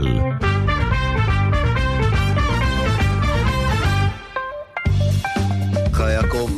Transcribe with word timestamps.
גל 0.00 0.08
יעקב, 6.10 6.50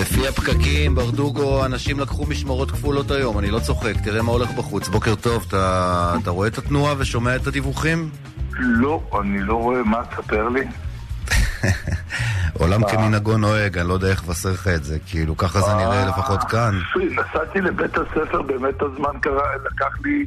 לפי 0.00 0.28
הפקקים, 0.28 0.94
ברדוגו, 0.94 1.64
אנשים 1.64 2.00
לקחו 2.00 2.26
משמרות 2.26 2.70
כפולות 2.70 3.10
היום, 3.10 3.38
אני 3.38 3.50
לא 3.50 3.58
צוחק, 3.58 3.92
תראה 4.04 4.22
מה 4.22 4.32
הולך 4.32 4.50
בחוץ. 4.50 4.88
בוקר 4.88 5.14
טוב, 5.14 5.44
אתה, 5.48 6.14
אתה 6.22 6.30
רואה 6.30 6.48
את 6.48 6.58
התנועה 6.58 6.94
ושומע 6.98 7.36
את 7.36 7.46
הדיווחים? 7.46 8.10
לא, 8.52 9.02
אני 9.20 9.42
לא 9.42 9.54
רואה, 9.54 9.82
מה 9.82 10.02
תספר 10.10 10.48
לי? 10.48 10.64
עולם 12.60 12.80
כמנהגו 12.90 13.36
נוהג, 13.36 13.78
אני 13.78 13.88
לא 13.88 13.94
יודע 13.94 14.08
איך 14.08 14.24
לבשר 14.24 14.50
לך 14.50 14.68
את 14.68 14.84
זה, 14.84 14.98
כאילו, 15.06 15.36
ככה 15.36 15.60
זה 15.60 15.74
נראה 15.74 16.06
לפחות 16.06 16.44
כאן. 16.44 16.74
נסעתי 16.96 17.60
לבית 17.60 17.98
הספר, 17.98 18.42
באמת 18.42 18.82
הזמן 18.82 19.20
קרה, 19.20 19.42
לקח 19.64 19.98
לי 20.04 20.26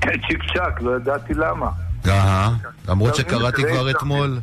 צ'יק 0.00 0.42
צ'אק, 0.54 0.80
לא 0.80 0.96
ידעתי 0.96 1.34
למה. 1.34 1.70
אהה, 2.06 2.50
למרות 2.88 3.14
שקראתי 3.14 3.62
כבר 3.62 3.90
אתמול. 3.90 4.38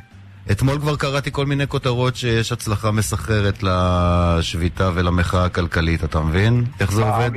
אתמול 0.52 0.80
כבר 0.80 0.96
קראתי 0.96 1.32
כל 1.32 1.46
מיני 1.46 1.68
כותרות 1.68 2.16
שיש 2.16 2.52
הצלחה 2.52 2.92
מסחררת 2.92 3.64
לשביתה 3.64 4.90
ולמחאה 4.94 5.46
הכלכלית, 5.46 6.04
אתה 6.04 6.20
מבין? 6.20 6.64
איך 6.80 6.92
זה 6.92 7.02
עובד? 7.04 7.32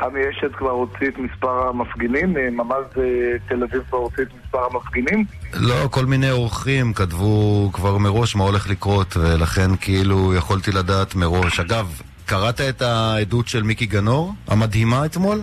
עמי 0.00 0.20
אשד 0.30 0.52
כבר 0.58 0.70
הוציא 0.70 1.08
את 1.08 1.18
מספר 1.18 1.68
המפגינים? 1.68 2.32
ממ"ז 2.32 2.98
אה, 2.98 3.02
תל 3.48 3.62
אביב 3.62 3.82
כבר 3.88 3.98
הוציא 3.98 4.22
את 4.22 4.28
מספר 4.44 4.58
המפגינים? 4.72 5.24
לא, 5.54 5.88
כל 5.90 6.06
מיני 6.06 6.30
אורחים 6.30 6.92
כתבו 6.92 7.70
כבר 7.72 7.98
מראש 7.98 8.36
מה 8.36 8.44
הולך 8.44 8.70
לקרות, 8.70 9.16
ולכן 9.16 9.70
כאילו 9.80 10.34
יכולתי 10.34 10.72
לדעת 10.72 11.14
מראש. 11.14 11.60
אגב, 11.60 12.00
קראת 12.26 12.60
את 12.60 12.82
העדות 12.82 13.48
של 13.48 13.62
מיקי 13.62 13.86
גנור, 13.86 14.34
המדהימה 14.48 15.04
אתמול? 15.04 15.40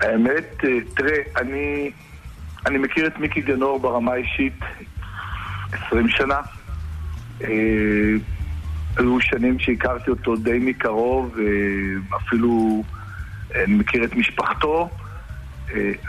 האמת, 0.00 0.64
אה, 0.64 0.70
תראה, 0.96 1.18
אני, 1.36 1.90
אני 2.66 2.78
מכיר 2.78 3.06
את 3.06 3.18
מיקי 3.18 3.40
גנור 3.40 3.80
ברמה 3.80 4.12
האישית 4.12 4.58
20 5.72 6.08
שנה. 6.08 6.40
אה, 7.44 7.48
היו 8.96 9.20
שנים 9.20 9.58
שהכרתי 9.58 10.10
אותו 10.10 10.36
די 10.36 10.58
מקרוב, 10.60 11.36
אפילו 12.16 12.82
אה, 13.54 13.64
אני 13.64 13.74
מכיר 13.74 14.04
את 14.04 14.14
משפחתו. 14.14 14.90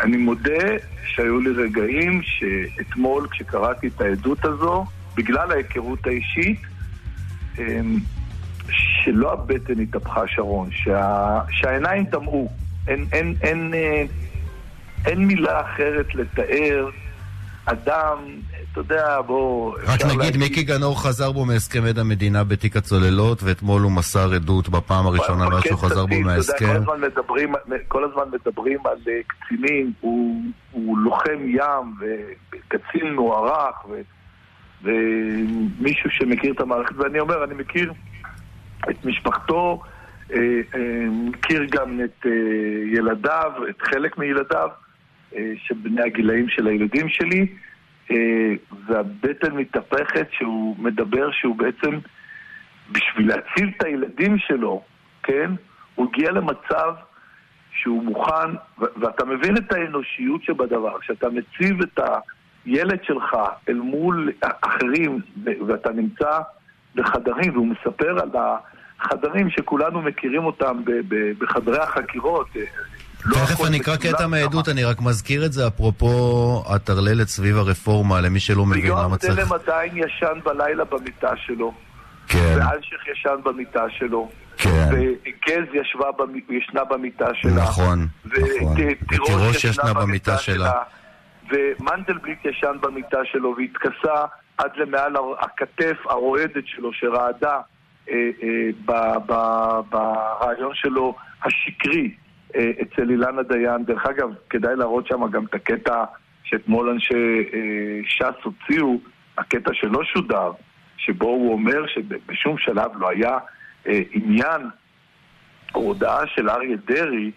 אני 0.04 0.18
מודה 0.18 0.66
שהיו 1.06 1.40
לי 1.40 1.50
רגעים 1.50 2.22
שאתמול 2.24 3.28
כשקראתי 3.32 3.88
את 3.88 4.02
העדות 4.02 4.46
הזו, 4.46 4.86
בגלל 5.16 5.52
ההיכרות 5.52 6.08
האישית, 6.08 6.60
שלא 8.70 9.34
הבטן 9.34 9.80
התהפכה 9.80 10.22
שרון, 10.28 10.70
שה, 10.72 11.40
שהעיניים 11.50 12.06
טמאו. 12.06 12.50
אין, 12.88 13.06
אין, 13.12 13.36
אין, 13.42 13.74
אין, 13.74 14.08
אין 15.06 15.26
מילה 15.26 15.62
אחרת 15.62 16.16
לתאר. 16.16 16.90
אדם 17.66 18.18
אתה 18.72 18.80
יודע, 18.80 19.22
בוא... 19.22 19.76
רק 19.84 20.06
נגיד, 20.06 20.18
להגיד... 20.18 20.38
מיקי 20.38 20.64
גנור 20.64 21.02
חזר 21.04 21.32
בו 21.32 21.46
מהסכם 21.46 21.84
עד 21.84 22.00
המדינה 22.00 22.44
בתיק 22.44 22.78
הצוללות, 22.78 23.44
ואתמול 23.44 23.82
הוא 23.82 23.92
מסר 23.92 24.34
עדות 24.34 24.70
בפעם 24.70 25.08
הראשונה 25.08 25.50
מאז 25.50 25.64
שהוא 25.64 25.80
חזר 25.80 26.06
בו 26.06 26.20
מההסכם. 26.22 26.66
כל 26.66 26.76
הזמן 26.76 27.02
מדברים, 27.02 27.54
כל 27.88 28.04
הזמן 28.04 28.24
מדברים 28.34 28.80
על 28.86 28.98
אה, 29.08 29.14
קצינים, 29.28 29.94
הוא, 30.02 30.42
הוא 30.72 30.98
לוחם 30.98 31.40
ים, 31.46 31.96
וקצין 32.00 33.16
מוערך, 33.16 33.86
ו, 33.90 34.02
ומישהו 34.84 36.10
שמכיר 36.12 36.54
את 36.54 36.62
המערכת, 36.62 36.96
ואני 36.98 37.20
אומר, 37.20 37.44
אני 37.44 37.54
מכיר 37.54 37.94
את 38.90 39.06
משפחתו, 39.06 39.82
אה, 39.84 39.88
אה, 39.88 39.89
מכיר 41.10 41.66
גם 41.72 42.02
את 42.04 42.26
ילדיו, 42.94 43.52
את 43.70 43.82
חלק 43.82 44.18
מילדיו, 44.18 44.70
שבני 45.58 46.02
הגילאים 46.02 46.50
של 46.50 46.68
הילדים 46.68 47.10
שלי. 47.10 47.48
אה, 48.12 48.54
והבטן 48.88 49.56
מתהפכת 49.56 50.28
שהוא 50.32 50.76
מדבר 50.80 51.32
שהוא 51.32 51.56
בעצם, 51.56 52.00
בשביל 52.92 53.28
להציל 53.28 53.72
את 53.78 53.84
הילדים 53.84 54.38
שלו, 54.38 54.84
כן? 55.24 55.52
הוא 55.96 56.08
הגיע 56.10 56.32
למצב 56.32 56.94
שהוא 57.72 58.04
מוכן, 58.04 58.50
ואתה 58.78 59.26
מבין 59.26 59.58
את 59.58 59.72
האנושיות 59.72 60.44
שבדבר, 60.44 61.00
כשאתה 61.00 61.28
מציב 61.30 61.82
את 61.82 62.00
הילד 62.66 63.04
שלך 63.04 63.36
אל 63.70 63.80
מול 63.80 64.32
אחרים, 64.42 65.20
ואתה 65.68 65.92
נמצא 65.92 66.40
בחדרים, 66.96 67.54
והוא 67.54 67.68
מספר 67.68 68.20
על 68.22 68.30
החדרים 69.02 69.50
שכולנו 69.50 70.02
מכירים 70.02 70.46
אותם 70.46 70.82
בחדרי 71.40 71.80
החקירות, 71.80 72.48
לא 73.26 73.36
תכף 73.36 73.66
אני 73.68 73.80
אקרא 73.80 73.96
קטע 73.96 74.28
מהעדות, 74.28 74.70
אני 74.70 74.84
רק 74.84 75.02
מזכיר 75.02 75.46
את 75.46 75.54
זה 75.54 75.68
אפרופו 75.68 76.64
הטרללת 76.76 77.28
סביב 77.28 77.58
הרפורמה, 77.58 78.22
למי 78.22 78.40
שלא 78.40 78.66
מבין 78.66 78.92
למה 78.92 79.18
צריך... 79.18 79.34
ויואב 79.34 79.48
תלם 79.48 79.54
עדיין 79.54 79.98
ישן 79.98 80.40
בלילה 80.46 80.84
במיטה 80.84 81.32
שלו. 81.46 81.74
כן. 82.28 82.56
ואלשיך 82.58 83.08
ישן 83.08 83.36
במיטה 83.44 83.84
שלו. 83.90 84.30
כן. 84.58 84.90
וגז 84.92 85.68
ישבה, 85.74 86.08
ישנה 86.50 86.84
במיטה 86.84 87.28
שלה. 87.34 87.52
נכון, 87.52 88.08
נכון. 88.26 88.78
ותירוש 89.12 89.64
ישנה 89.64 89.94
במיטה 89.94 90.38
שלה. 90.38 90.72
ומנדלבליט 91.52 92.46
ישן 92.46 92.78
במיטה 92.82 93.18
שלו 93.32 93.56
והתכסה 93.58 94.26
עד 94.58 94.72
למעל 94.76 95.14
הכתף 95.40 95.98
הרועדת 96.06 96.64
שלו 96.66 96.94
שרעדה 96.94 97.50
אה, 97.50 97.56
אה, 97.56 97.62
ברעיון 99.90 100.72
שלו 100.76 101.16
השקרי. 101.44 102.12
אה, 102.56 102.72
אצל 102.82 103.10
אילנה 103.10 103.44
דיין. 103.44 103.86
דרך 103.86 104.06
אגב, 104.06 104.30
כדאי 104.50 104.76
להראות 104.76 105.08
שם 105.08 105.28
גם 105.32 105.46
את 105.46 105.54
הקטע 105.54 106.04
שאתמול 106.44 106.90
אנשי 106.90 107.14
אה, 107.54 107.60
ש"ס 108.08 108.44
הוציאו, 108.44 108.98
הקטע 109.38 109.72
שלא 109.74 110.04
שודר, 110.04 110.52
שבו 110.98 111.26
הוא 111.26 111.54
אומר 111.54 111.88
שבשום 111.88 112.58
שלב 112.58 112.92
לא 113.00 113.10
היה 113.10 113.38
אה, 113.88 114.00
עניין 114.12 114.62
או 115.76 115.82
הודעה 115.82 116.22
של 116.36 116.50
אריה 116.50 116.78
דרעי 116.88 117.32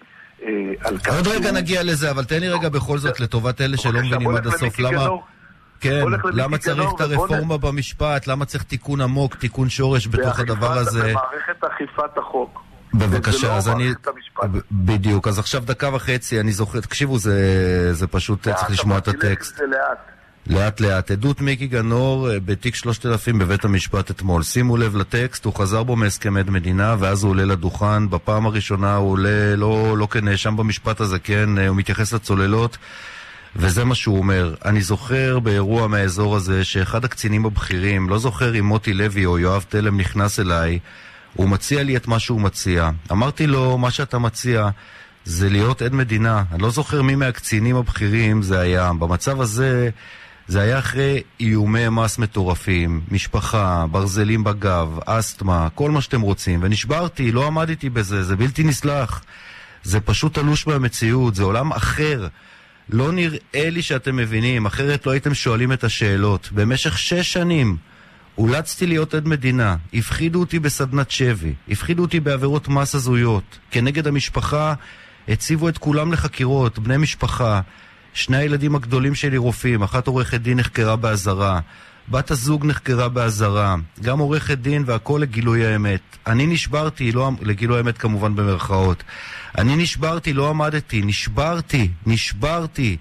על 0.85 0.99
כך 0.99 1.17
עוד 1.17 1.27
רגע 1.27 1.53
נגיע 1.53 1.83
לזה, 1.83 2.11
אבל 2.11 2.25
תן 2.25 2.41
לי 2.41 2.49
רגע 2.49 2.69
בכל 2.69 2.99
זאת 2.99 3.21
לטובת 3.21 3.61
אלה 3.61 3.77
שלא 3.77 4.01
מבינים 4.01 4.37
עד 4.37 4.47
הסוף 4.47 4.79
למה... 4.79 5.09
כן, 5.83 6.03
למה 6.33 6.59
צריך 6.59 6.91
את 6.97 7.01
הרפורמה 7.01 7.57
במשפט? 7.57 8.27
למה 8.27 8.45
צריך 8.45 8.65
תיקון 8.65 9.01
עמוק, 9.01 9.35
תיקון 9.35 9.69
שורש 9.69 10.09
בתוך 10.09 10.41
הדבר 10.41 10.73
הזה? 10.73 11.01
במערכת 11.01 11.65
אכיפת 11.65 12.19
החוק. 12.19 12.63
בבקשה, 12.95 13.49
לא 13.49 13.53
אז 13.53 13.69
אני... 13.69 13.93
בדיוק, 14.73 15.29
אז 15.29 15.39
עכשיו 15.39 15.63
דקה 15.67 15.95
וחצי, 15.95 16.41
אני 16.41 16.53
זוכר, 16.53 16.81
תקשיבו, 16.81 17.19
זה, 17.19 17.95
זה 17.95 18.07
פשוט, 18.07 18.43
צריך 18.43 18.71
לשמוע 18.71 18.99
את 18.99 19.09
הטקסט. 19.09 19.61
לאט 20.47 20.81
לאט. 20.81 21.11
עדות 21.11 21.41
מיקי 21.41 21.67
גנור 21.67 22.31
אה, 22.31 22.41
בתיק 22.41 22.75
3000 22.75 23.39
בבית 23.39 23.65
המשפט 23.65 24.11
אתמול. 24.11 24.43
שימו 24.43 24.77
לב 24.77 24.97
לטקסט, 24.97 25.45
הוא 25.45 25.55
חזר 25.55 25.83
בו 25.83 25.97
מהסכם 25.97 26.37
עד 26.37 26.51
מדינה, 26.51 26.97
ואז 26.99 27.25
הוא 27.25 27.31
עולה 27.31 27.45
לדוכן. 27.45 28.11
בפעם 28.11 28.47
הראשונה 28.47 28.97
הוא 28.97 29.11
עולה 29.11 29.57
לא, 29.57 29.99
לא 29.99 30.07
כנאשם 30.07 30.57
במשפט 30.57 31.01
הזה, 31.01 31.19
כן? 31.19 31.59
אה, 31.59 31.69
הוא 31.69 31.77
מתייחס 31.77 32.13
לצוללות. 32.13 32.79
וזה 33.57 33.85
מה 33.85 33.95
שהוא 33.95 34.19
אומר. 34.19 34.55
אני 34.65 34.83
זוכר 34.83 35.39
באירוע 35.39 35.87
מהאזור 35.87 36.37
הזה 36.37 36.65
שאחד 36.65 37.05
הקצינים 37.05 37.47
הבכירים, 37.47 38.09
לא 38.09 38.19
זוכר 38.19 38.59
אם 38.59 38.65
מוטי 38.65 38.93
לוי 38.93 39.25
או 39.25 39.39
יואב 39.39 39.65
תלם 39.69 40.01
נכנס 40.01 40.41
אליי, 40.41 40.79
הוא 41.35 41.49
מציע 41.49 41.83
לי 41.83 41.97
את 41.97 42.09
מה 42.09 42.19
שהוא 42.19 42.41
מציע. 42.41 42.91
אמרתי 43.13 43.47
לו, 43.47 43.79
מה 43.79 43.91
שאתה 43.91 44.19
מציע 44.19 44.69
זה 45.25 45.51
להיות 45.51 45.83
עד 45.83 45.95
מדינה. 45.95 46.43
אני 46.53 46.63
לא 46.63 46.71
זוכר 46.71 47.03
מי 47.03 47.15
מהקצינים 47.15 47.77
הבכירים 47.77 48.43
זה 48.43 48.61
היה. 48.61 48.93
במצב 48.93 49.41
הזה, 49.41 49.91
זה 50.49 50.61
היה 50.61 50.79
אחרי 50.79 51.23
איומי 51.41 51.89
מס 51.89 52.19
מטורפים, 52.19 53.01
משפחה, 53.11 53.85
ברזלים 53.91 54.45
בגב, 54.45 54.99
אסתמה, 55.07 55.69
כל 55.75 55.91
מה 55.91 56.01
שאתם 56.01 56.21
רוצים. 56.21 56.61
ונשברתי, 56.63 57.33
לא 57.33 57.47
עמדתי 57.47 57.91
בזה, 57.91 58.23
זה 58.23 58.37
בלתי 58.37 58.65
נסלח. 58.65 59.23
זה 59.83 60.01
פשוט 60.01 60.35
תלוש 60.35 60.67
מהמציאות, 60.67 61.35
זה 61.35 61.43
עולם 61.43 61.73
אחר. 61.73 62.27
לא 62.91 63.13
נראה 63.13 63.71
לי 63.71 63.83
שאתם 63.83 64.17
מבינים, 64.17 64.67
אחרת 64.67 65.07
לא 65.07 65.13
הייתם 65.13 65.35
שואלים 65.35 65.73
את 65.73 65.85
השאלות. 65.85 66.49
במשך 66.53 66.99
שש 66.99 67.33
שנים 67.33 67.77
אולצתי 68.39 68.87
להיות 68.87 69.15
עד 69.15 69.29
מדינה, 69.29 69.77
הפחידו 69.95 70.41
אותי 70.41 70.59
בסדנת 70.59 71.11
שבי, 71.11 71.55
הפחידו 71.69 72.03
אותי 72.03 72.21
בעבירות 72.21 72.69
מס 72.69 72.95
הזויות. 72.95 73.59
כנגד 73.71 74.07
המשפחה 74.07 74.75
הציבו 75.29 75.69
את 75.69 75.79
כולם 75.79 76.13
לחקירות, 76.13 76.79
בני 76.79 76.97
משפחה. 76.97 77.61
שני 78.15 78.37
הילדים 78.37 78.75
הגדולים 78.75 79.15
שלי 79.15 79.37
רופאים, 79.37 79.83
אחת 79.83 80.07
עורכת 80.07 80.41
דין 80.41 80.59
נחקרה 80.59 80.97
באזהרה. 80.97 81.61
בת 82.09 82.31
הזוג 82.31 82.67
נחקרה 82.67 83.09
באזהרה, 83.09 83.77
גם 84.03 84.19
עורכת 84.19 84.59
דין 84.59 84.83
והכל 84.87 85.19
לגילוי 85.23 85.67
האמת. 85.67 86.01
אני 86.27 86.47
נשברתי, 86.47 87.13
לא, 87.13 87.31
לגילוי 87.41 87.77
האמת 87.77 87.99
כמובן 87.99 88.37
במרכאות. 88.37 89.05
אני 89.59 89.77
נשברתי, 89.77 90.33
לא 90.33 90.51
עמדתי, 90.51 91.03
נשברתי, 91.05 91.89
נשברתי. 92.07 92.97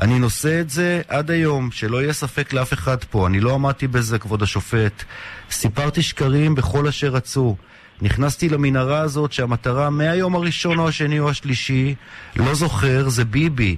אני 0.00 0.18
נושא 0.18 0.60
את 0.60 0.70
זה 0.70 1.02
עד 1.08 1.30
היום, 1.30 1.70
שלא 1.70 2.02
יהיה 2.02 2.12
ספק 2.12 2.52
לאף 2.52 2.72
אחד 2.72 3.04
פה. 3.04 3.26
אני 3.26 3.40
לא 3.40 3.54
עמדתי 3.54 3.86
בזה, 3.86 4.18
כבוד 4.18 4.42
השופט. 4.42 5.04
סיפרתי 5.50 6.02
שקרים 6.02 6.54
בכל 6.54 6.88
אשר 6.88 7.08
רצו. 7.08 7.56
נכנסתי 8.02 8.48
למנהרה 8.48 9.00
הזאת 9.00 9.32
שהמטרה 9.32 9.90
מהיום 9.90 10.34
הראשון 10.34 10.78
או 10.78 10.88
השני 10.88 11.20
או 11.20 11.30
השלישי, 11.30 11.94
לא 12.36 12.54
זוכר, 12.54 13.08
זה 13.08 13.24
ביבי. 13.24 13.76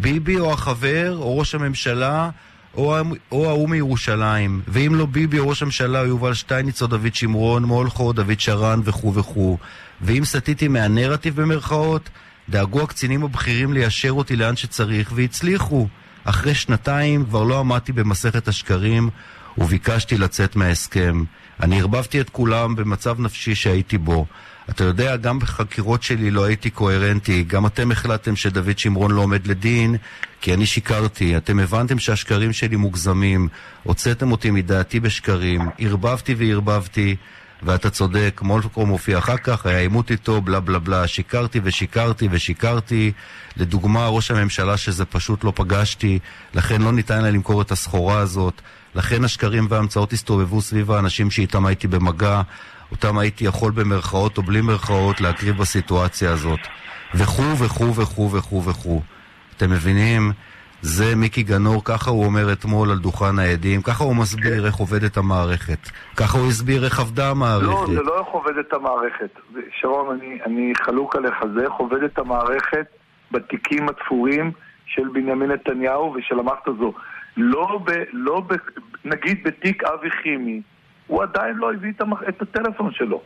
ביבי 0.00 0.38
או 0.38 0.52
החבר, 0.52 1.16
או 1.16 1.38
ראש 1.38 1.54
הממשלה, 1.54 2.30
או 3.32 3.46
ההוא 3.48 3.68
מירושלים. 3.68 4.62
ואם 4.68 4.94
לא 4.94 5.06
ביבי 5.06 5.38
או 5.38 5.48
ראש 5.48 5.62
הממשלה, 5.62 5.98
יובל 5.98 6.34
שטייניץ 6.34 6.82
או 6.82 6.86
דוד 6.86 7.14
שמרון, 7.14 7.64
מולכו 7.64 8.02
או 8.02 8.12
דוד 8.12 8.40
שרן 8.40 8.80
וכו' 8.84 9.14
וכו'. 9.14 9.58
ואם 10.00 10.24
סטיתי 10.24 10.68
מהנרטיב 10.68 11.40
במרכאות, 11.40 12.10
דאגו 12.48 12.82
הקצינים 12.82 13.24
הבכירים 13.24 13.72
ליישר 13.72 14.10
אותי 14.10 14.36
לאן 14.36 14.56
שצריך, 14.56 15.12
והצליחו. 15.14 15.88
אחרי 16.24 16.54
שנתיים 16.54 17.24
כבר 17.24 17.42
לא 17.42 17.60
עמדתי 17.60 17.92
במסכת 17.92 18.48
השקרים, 18.48 19.10
וביקשתי 19.58 20.18
לצאת 20.18 20.56
מההסכם. 20.56 21.24
אני 21.62 21.80
ערבבתי 21.80 22.20
את 22.20 22.30
כולם 22.30 22.76
במצב 22.76 23.20
נפשי 23.20 23.54
שהייתי 23.54 23.98
בו. 23.98 24.26
אתה 24.70 24.84
יודע, 24.84 25.16
גם 25.16 25.38
בחקירות 25.38 26.02
שלי 26.02 26.30
לא 26.30 26.44
הייתי 26.44 26.70
קוהרנטי. 26.70 27.44
גם 27.46 27.66
אתם 27.66 27.90
החלטתם 27.90 28.36
שדוד 28.36 28.78
שמרון 28.78 29.10
לא 29.10 29.20
עומד 29.20 29.46
לדין, 29.46 29.96
כי 30.40 30.54
אני 30.54 30.66
שיקרתי. 30.66 31.36
אתם 31.36 31.58
הבנתם 31.58 31.98
שהשקרים 31.98 32.52
שלי 32.52 32.76
מוגזמים. 32.76 33.48
הוצאתם 33.82 34.32
אותי 34.32 34.50
מדעתי 34.50 35.00
בשקרים. 35.00 35.60
ערבבתי 35.78 36.34
וערבבתי. 36.38 37.16
ואתה 37.62 37.90
צודק, 37.90 38.40
מולקו 38.44 38.86
מופיע 38.86 39.18
אחר 39.18 39.36
כך, 39.36 39.66
היה 39.66 39.78
עימות 39.78 40.10
איתו, 40.10 40.40
בלה 40.40 40.60
בלה 40.60 40.78
בלה, 40.78 41.06
שיקרתי 41.06 41.60
ושיקרתי 41.64 42.28
ושיקרתי. 42.30 43.12
לדוגמה, 43.56 44.08
ראש 44.08 44.30
הממשלה 44.30 44.76
שזה 44.76 45.04
פשוט 45.04 45.44
לא 45.44 45.52
פגשתי, 45.56 46.18
לכן 46.54 46.82
לא 46.82 46.92
ניתן 46.92 47.22
לה 47.22 47.30
למכור 47.30 47.62
את 47.62 47.72
הסחורה 47.72 48.18
הזאת. 48.18 48.60
לכן 48.94 49.24
השקרים 49.24 49.66
וההמצאות 49.70 50.12
הסתובבו 50.12 50.62
סביב 50.62 50.90
האנשים 50.90 51.30
שאיתם 51.30 51.66
הייתי 51.66 51.88
במגע, 51.88 52.42
אותם 52.92 53.18
הייתי 53.18 53.44
יכול 53.44 53.72
במרכאות 53.72 54.38
או 54.38 54.42
בלי 54.42 54.60
מרכאות 54.60 55.20
להקריב 55.20 55.56
בסיטואציה 55.56 56.32
הזאת. 56.32 56.60
וכו' 57.14 57.58
וכו' 57.58 57.94
וכו' 57.94 58.30
וכו' 58.32 58.64
וכו'. 58.64 59.00
אתם 59.56 59.70
מבינים? 59.70 60.32
זה 60.82 61.16
מיקי 61.16 61.42
גנור, 61.42 61.84
ככה 61.84 62.10
הוא 62.10 62.24
אומר 62.24 62.52
אתמול 62.52 62.90
על 62.90 62.98
דוכן 62.98 63.38
העדים, 63.38 63.82
ככה 63.82 64.04
הוא 64.04 64.16
מסביר 64.16 64.66
איך 64.66 64.74
עובדת 64.74 65.16
המערכת. 65.16 65.78
ככה 66.16 66.38
הוא 66.38 66.48
הסביר 66.48 66.84
איך 66.84 67.00
עבדה 67.00 67.30
המערכת. 67.30 67.66
לא, 67.66 67.86
זה 67.94 68.02
לא 68.02 68.18
איך 68.18 68.26
עובדת 68.26 68.72
המערכת. 68.72 69.40
שרון, 69.80 70.20
אני, 70.20 70.38
אני 70.46 70.72
חלוק 70.84 71.16
עליך, 71.16 71.34
זה 71.54 71.64
איך 71.64 71.72
עובדת 71.72 72.18
המערכת 72.18 72.86
בתיקים 73.32 73.88
התפורים 73.88 74.52
של 74.86 75.08
בנימין 75.12 75.50
נתניהו 75.50 76.14
ושל 76.18 76.38
המערכת 76.38 76.68
הזו. 76.68 76.92
לא 77.36 77.80
ב... 77.84 77.90
לא 78.12 78.40
ב 78.40 78.54
נגיד 79.04 79.44
בתיק 79.44 79.84
אבי 79.84 80.10
חימי, 80.10 80.60
הוא 81.08 81.22
עדיין 81.22 81.56
לא 81.56 81.72
הביא 81.72 81.92
את, 81.96 82.00
המח... 82.00 82.22
את 82.28 82.42
הטלפון 82.42 82.92
שלו. 82.92 83.22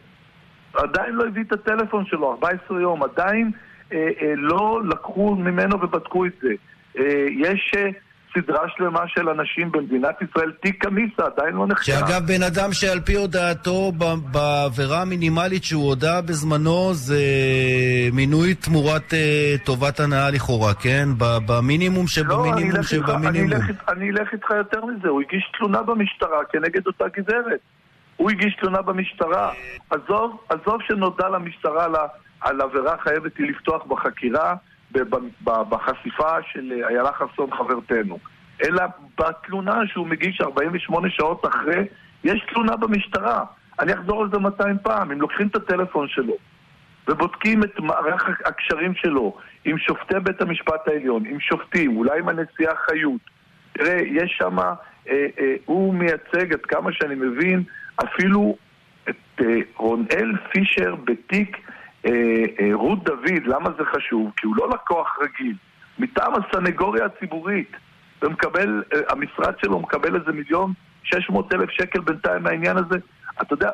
עדיין 0.75 1.15
לא 1.15 1.25
הביא 1.27 1.43
את 1.43 1.53
הטלפון 1.53 2.07
שלו, 2.07 2.33
14 2.33 2.81
יום, 2.81 3.03
עדיין 3.03 3.51
אה, 3.93 4.09
אה, 4.23 4.33
לא 4.37 4.81
לקחו 4.85 5.35
ממנו 5.35 5.83
ובדקו 5.83 6.27
את 6.27 6.33
זה. 6.43 6.53
אה, 6.99 7.27
יש 7.31 7.73
אה, 7.77 7.89
סדרה 8.35 8.69
שלמה 8.69 9.01
של 9.07 9.29
אנשים 9.29 9.73
במדינת 9.73 10.23
ישראל, 10.23 10.53
תיק 10.61 10.85
קמיסה 10.85 11.23
עדיין 11.27 11.55
לא 11.55 11.67
נחקר. 11.67 11.83
שאגב, 11.83 12.27
בן 12.27 12.43
אדם 12.43 12.73
שעל 12.73 13.01
פי 13.01 13.15
הודעתו 13.17 13.93
בעבירה 14.33 15.03
המינימלית 15.03 15.65
שהוא 15.65 15.89
הודה 15.89 16.21
בזמנו 16.21 16.95
זה 16.95 17.23
מינוי 18.13 18.55
תמורת 18.55 19.13
uh, 19.13 19.65
טובת 19.65 20.01
הנאה 20.01 20.31
לכאורה, 20.31 20.75
כן? 20.75 21.09
במינימום 21.19 22.07
שבמינימום 22.07 22.77
לא, 22.77 22.83
שבמינימום. 22.83 23.61
אני 23.89 24.11
אלך 24.11 24.33
איתך 24.33 24.51
יותר 24.51 24.85
מזה, 24.85 25.09
הוא 25.09 25.21
הגיש 25.21 25.53
תלונה 25.59 25.83
במשטרה 25.83 26.39
כנגד 26.53 26.87
אותה 26.87 27.05
גזרת. 27.17 27.61
הוא 28.17 28.31
הגיש 28.31 28.57
תלונה 28.61 28.83
במשטרה. 28.83 29.53
עזוב, 29.91 30.41
עזוב 30.49 30.83
שנודע 30.89 31.29
למשטרה 31.29 31.85
על, 31.85 31.95
על 32.41 32.61
עבירה 32.61 32.97
חייבת 33.03 33.37
היא 33.37 33.47
לפתוח 33.51 33.83
בחקירה. 33.89 34.55
בחשיפה 35.45 36.43
של 36.53 36.73
איילה 36.89 37.13
חסון 37.13 37.51
חברתנו, 37.51 38.19
אלא 38.65 38.83
בתלונה 39.19 39.81
שהוא 39.87 40.07
מגיש 40.07 40.41
48 40.41 41.11
שעות 41.11 41.47
אחרי, 41.47 41.85
יש 42.25 42.45
תלונה 42.53 42.77
במשטרה. 42.77 43.45
אני 43.81 43.95
אחזור 43.95 44.23
על 44.23 44.29
זה 44.33 44.39
200 44.39 44.77
פעם. 44.83 45.11
אם 45.13 45.21
לוקחים 45.21 45.47
את 45.47 45.57
הטלפון 45.57 46.09
שלו 46.09 46.35
ובודקים 47.09 47.63
את 47.63 47.81
מערך 47.81 48.29
הקשרים 48.45 48.95
שלו 48.95 49.37
עם 49.65 49.79
שופטי 49.79 50.21
בית 50.23 50.41
המשפט 50.41 50.89
העליון, 50.89 51.27
עם 51.27 51.41
שופטים, 51.41 51.97
אולי 51.97 52.19
עם 52.19 52.29
הנשיאה 52.29 52.77
חיות, 52.77 53.21
תראה, 53.73 54.01
יש 54.07 54.35
שם, 54.39 54.59
אה, 54.59 54.75
אה, 55.09 55.55
הוא 55.65 55.95
מייצג, 55.95 56.53
עד 56.53 56.61
כמה 56.61 56.93
שאני 56.93 57.15
מבין, 57.15 57.63
אפילו 58.05 58.57
את 59.09 59.41
אה, 59.41 59.57
רונאל 59.77 60.33
פישר 60.53 60.95
בתיק 61.05 61.57
רות 62.73 63.05
דוד, 63.05 63.47
למה 63.47 63.71
זה 63.79 63.85
חשוב? 63.85 64.33
כי 64.37 64.47
הוא 64.47 64.57
לא 64.57 64.69
לקוח 64.69 65.19
רגיל. 65.23 65.57
מטעם 65.99 66.33
הסנגוריה 66.35 67.05
הציבורית, 67.05 67.77
ומקבל, 68.23 68.83
אה, 68.95 69.01
המשרד 69.09 69.55
שלו 69.59 69.81
מקבל 69.81 70.15
איזה 70.15 70.33
מיליון 70.33 70.73
שש 71.03 71.31
מאות 71.31 71.55
אלף 71.55 71.71
שקל 71.71 72.01
בינתיים 72.01 72.43
מהעניין 72.43 72.77
הזה. 72.77 72.97
אתה 73.43 73.55
יודע, 73.55 73.71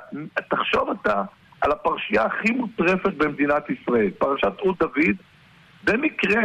תחשוב 0.51 0.91
אתה 0.91 1.23
על 1.61 1.73
הפרשייה 1.73 2.25
הכי 2.25 2.51
מוטרפת 2.51 3.15
במדינת 3.15 3.71
ישראל, 3.71 4.11
פרשת 4.11 4.53
רות 4.61 4.79
דוד, 4.79 5.17
במקרה 5.85 6.43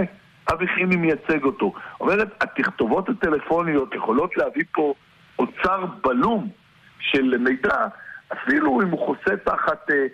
אבי 0.54 0.68
חימי 0.68 0.96
מייצג 0.96 1.44
אותו. 1.44 1.74
אומרת, 2.00 2.28
התכתובות 2.42 3.10
הטלפוניות 3.10 3.96
יכולות 3.96 4.38
להביא 4.38 4.64
פה 4.74 4.94
אוצר 5.40 5.86
בלום 6.04 6.50
של 7.00 7.38
מידע, 7.38 7.88
אפילו 8.34 8.82
אם 8.82 8.90
הוא 8.90 9.06
חוסה 9.06 9.38
תחת... 9.38 9.90
אה, 9.92 9.96
אה, 9.96 10.08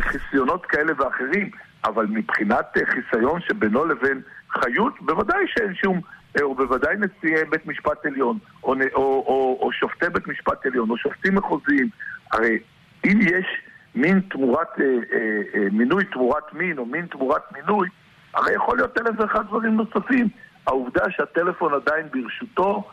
חסיונות 0.00 0.66
כאלה 0.66 0.92
ואחרים, 0.98 1.50
אבל 1.84 2.06
מבחינת 2.06 2.76
אה, 2.76 2.82
חיסיון 2.86 3.40
שבינו 3.40 3.84
לבין 3.84 4.20
חיות, 4.50 5.00
בוודאי 5.00 5.44
שאין 5.46 5.74
שום, 5.74 6.00
אה, 6.38 6.42
או 6.42 6.54
בוודאי 6.54 6.94
נשיאי 6.96 7.44
בית 7.44 7.66
משפט 7.66 8.06
עליון, 8.06 8.38
או, 8.62 8.74
או, 8.94 9.02
או, 9.02 9.58
או 9.60 9.72
שופטי 9.72 10.06
בית 10.12 10.26
משפט 10.28 10.66
עליון, 10.66 10.90
או 10.90 10.96
שופטים 10.96 11.34
מחוזיים. 11.34 11.88
הרי 12.32 12.58
אם 13.04 13.20
יש 13.20 13.46
מין 13.94 14.20
תמורת, 14.20 14.80
אה, 14.80 14.84
אה, 14.84 15.42
אה, 15.54 15.68
מינוי 15.72 16.04
תמורת 16.04 16.54
מין, 16.54 16.78
או 16.78 16.86
מין 16.86 17.06
תמורת 17.06 17.52
מינוי, 17.52 17.88
הרי 18.34 18.54
יכול 18.54 18.76
להיות 18.76 18.98
אלף 18.98 19.20
ואחד 19.20 19.46
דברים 19.46 19.76
נוספים. 19.76 20.28
העובדה 20.66 21.10
שהטלפון 21.10 21.74
עדיין 21.74 22.06
ברשותו, 22.12 22.90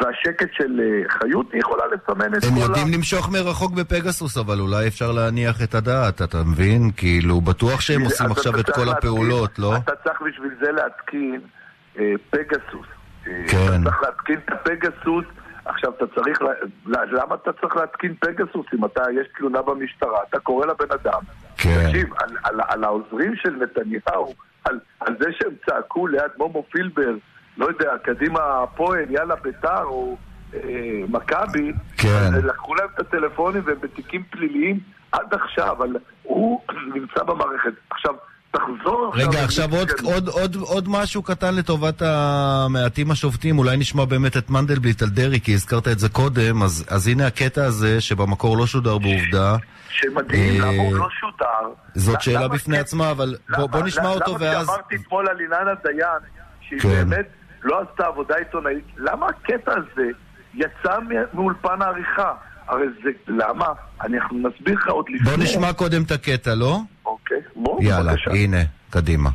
והשקט 0.00 0.48
של 0.52 0.80
אה, 0.80 1.18
חיות, 1.18 1.52
היא 1.52 1.60
יכולה 1.60 1.82
לסמן 1.86 2.34
את 2.34 2.40
כל 2.42 2.46
ה... 2.46 2.50
הם 2.50 2.56
יודעים 2.56 2.86
למשוך 2.94 3.32
מרחוק 3.32 3.72
בפגסוס, 3.72 4.36
אבל 4.36 4.60
אולי 4.60 4.88
אפשר 4.88 5.12
להניח 5.12 5.62
את 5.62 5.74
הדעת, 5.74 6.22
אתה 6.22 6.38
מבין? 6.44 6.90
כאילו, 6.96 7.40
בטוח 7.40 7.80
שהם 7.80 8.02
עושים 8.02 8.30
עכשיו 8.30 8.60
את 8.60 8.70
כל 8.70 8.88
הפעולות, 8.88 9.58
לא? 9.58 9.76
אתה 9.76 9.92
צריך 10.04 10.22
בשביל 10.22 10.50
זה 10.60 10.72
להתקין 10.72 11.40
אה, 11.98 12.12
פגסוס. 12.30 12.86
אה, 13.26 13.32
כן. 13.48 13.82
אתה 13.82 13.90
צריך 13.90 14.02
להתקין 14.02 14.36
את 14.44 14.50
הפגסוס. 14.52 15.24
עכשיו, 15.64 15.92
אתה 15.96 16.04
צריך, 16.14 16.38
למה 16.86 17.34
אתה 17.34 17.50
צריך 17.60 17.76
להתקין 17.76 18.14
פגסוס 18.14 18.66
אם 18.74 18.84
אתה, 18.84 19.02
יש 19.20 19.26
תלונה 19.38 19.62
במשטרה, 19.62 20.18
אתה 20.28 20.40
קורא 20.40 20.66
לבן 20.66 20.92
אדם. 20.94 21.20
כן. 21.56 21.86
תקשיב, 21.86 22.08
על, 22.18 22.36
על, 22.42 22.60
על 22.68 22.84
העוזרים 22.84 23.36
של 23.36 23.50
נתניהו, 23.50 24.34
על, 24.64 24.78
על 25.00 25.16
זה 25.20 25.26
שהם 25.32 25.52
צעקו 25.66 26.06
ליד 26.06 26.30
מומו 26.38 26.64
פילבר, 26.70 27.14
לא 27.56 27.66
יודע, 27.66 27.90
קדימה 28.04 28.40
הפועל, 28.62 29.10
יאללה 29.10 29.34
ביתר 29.36 29.84
או 29.84 30.16
אה, 30.54 30.60
מכבי, 31.08 31.72
כן. 31.96 32.30
לקחו 32.44 32.74
להם 32.74 32.88
את 32.94 33.00
הטלפונים 33.00 33.62
והם 33.66 33.76
בתיקים 33.80 34.22
פליליים 34.30 34.80
עד 35.12 35.34
עכשיו, 35.34 35.72
אבל 35.72 35.96
הוא 36.22 36.60
נמצא 36.94 37.22
במערכת. 37.22 37.72
עכשיו, 37.90 38.14
תחזור 38.50 39.10
עכשיו... 39.12 39.28
רגע, 39.28 39.44
עכשיו 39.44 39.68
עוד, 39.72 39.88
עוד, 40.02 40.28
עוד, 40.28 40.56
עוד 40.56 40.88
משהו 40.88 41.22
קטן 41.22 41.54
לטובת 41.54 42.02
המעטים 42.02 43.10
השופטים, 43.10 43.58
אולי 43.58 43.76
נשמע 43.76 44.04
באמת 44.04 44.36
את 44.36 44.50
מנדלבליט 44.50 45.02
על 45.02 45.08
דרעי, 45.08 45.40
כי 45.40 45.54
הזכרת 45.54 45.88
את 45.88 45.98
זה 45.98 46.08
קודם, 46.08 46.62
אז, 46.62 46.84
אז 46.88 47.08
הנה 47.08 47.26
הקטע 47.26 47.64
הזה 47.64 48.00
שבמקור 48.00 48.58
לא 48.58 48.66
שודר 48.66 48.98
בעובדה. 48.98 49.56
שמדהים, 49.88 50.60
למה 50.60 50.82
הוא 50.82 50.96
לא 50.96 51.08
שודר? 51.10 51.74
זאת 51.94 52.20
שאלה 52.20 52.48
בפני 52.48 52.78
עצמה, 52.78 53.10
אבל 53.10 53.36
בוא 53.70 53.82
נשמע 53.82 54.08
אותו 54.08 54.40
ואז... 54.40 54.68
למה 54.68 54.76
כשאמרתי 54.76 54.96
אתמול 54.96 55.28
על 55.28 55.40
אילנה 55.40 55.74
דיין, 55.84 56.20
שהיא 56.60 56.80
כן. 56.80 56.88
באמת 56.88 57.26
לא 57.64 57.80
עשתה 57.80 58.06
עבודה 58.06 58.34
עיתונאית, 58.36 58.84
למה 58.96 59.26
הקטע 59.26 59.72
הזה 59.72 60.08
יצא 60.54 60.98
מאולפן 61.34 61.82
העריכה? 61.82 62.32
הרי 62.68 62.86
זה, 63.04 63.10
למה? 63.28 63.66
אנחנו 64.00 64.38
נסביר 64.38 64.74
לך 64.74 64.88
עוד 64.88 65.06
לפני. 65.08 65.30
בוא 65.30 65.44
נשמע 65.44 65.72
קודם 65.72 66.02
את 66.02 66.10
הקטע, 66.10 66.54
לא? 66.54 66.78
אוקיי, 67.06 67.40
בוא, 67.56 67.82
יאללה, 67.82 68.12
בבקשה. 68.12 68.30
הנה, 68.30 68.62
קדימה. 68.90 69.30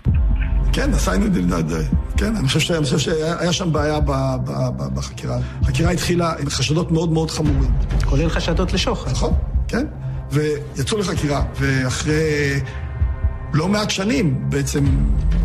כן, 0.74 0.90
עשינו 0.94 1.26
זה, 1.68 1.84
כן, 2.18 2.36
אני 2.36 2.48
חושב, 2.48 2.60
שאני 2.60 2.84
חושב 2.84 2.98
שהיה 2.98 3.54
שם 3.54 3.74
בעיה 3.74 4.00
ב, 4.00 4.12
ב, 4.12 4.52
ב, 4.78 4.96
בחקירה. 4.96 5.36
החקירה 5.62 5.92
התחילה 5.92 6.34
עם 6.40 6.50
חשדות 6.50 6.92
מאוד 6.92 7.12
מאוד 7.12 7.32
חמורים. 7.32 7.72
כולל 8.06 8.30
חשדות 8.30 8.74
לשוחד. 8.74 9.12
נכון, 9.12 9.34
כן. 9.68 9.86
ויצאו 10.32 10.98
לחקירה, 10.98 11.42
ואחרי 11.56 12.60
לא 13.54 13.68
מעט 13.68 13.90
שנים 13.90 14.50
בעצם 14.50 14.86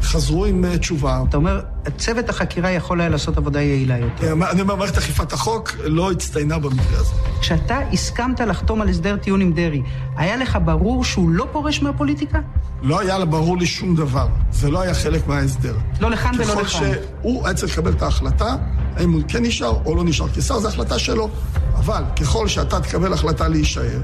חזרו 0.02 0.44
עם 0.44 0.64
אה, 0.64 0.78
תשובה. 0.78 1.22
אתה 1.28 1.36
אומר, 1.36 1.60
צוות 1.96 2.28
החקירה 2.28 2.70
יכול 2.70 3.00
היה 3.00 3.10
לעשות 3.10 3.36
עבודה 3.36 3.60
יעילה 3.60 3.98
יותר. 3.98 4.32
אני 4.50 4.60
אומר, 4.60 4.76
מערכת 4.76 4.98
אכיפת 4.98 5.32
החוק 5.32 5.72
לא 5.84 6.10
הצטיינה 6.10 6.58
במקרה 6.58 6.98
הזה. 6.98 7.14
כשאתה 7.40 7.78
הסכמת 7.92 8.40
לחתום 8.40 8.80
על 8.80 8.88
הסדר 8.88 9.16
טיעון 9.16 9.40
עם 9.40 9.52
דרעי, 9.52 9.82
היה 10.16 10.36
לך 10.36 10.58
ברור 10.64 11.04
שהוא 11.04 11.30
לא 11.30 11.46
פורש 11.52 11.82
מהפוליטיקה? 11.82 12.38
לא 12.82 13.00
היה 13.00 13.24
ברור 13.24 13.58
לי 13.58 13.66
שום 13.66 13.96
דבר. 13.96 14.26
זה 14.50 14.70
לא 14.70 14.80
היה 14.80 14.94
חלק 14.94 15.26
מההסדר. 15.26 15.76
לא 16.00 16.10
לכאן 16.10 16.32
ולא 16.34 16.44
לכאן. 16.44 16.64
ככל 16.64 16.68
שהוא 16.68 17.46
היה 17.46 17.54
צריך 17.54 17.78
לקבל 17.78 17.92
את 17.92 18.02
ההחלטה, 18.02 18.56
האם 18.96 19.12
הוא 19.12 19.22
כן 19.28 19.42
נשאר 19.42 19.78
או 19.84 19.96
לא 19.96 20.04
נשאר. 20.04 20.28
כי 20.28 20.42
שר 20.42 20.58
זו 20.58 20.68
החלטה 20.68 20.98
שלו. 20.98 21.28
אבל 21.74 22.02
ככל 22.20 22.48
שאתה 22.48 22.80
תקבל 22.80 23.12
החלטה 23.12 23.48
להישאר, 23.48 24.00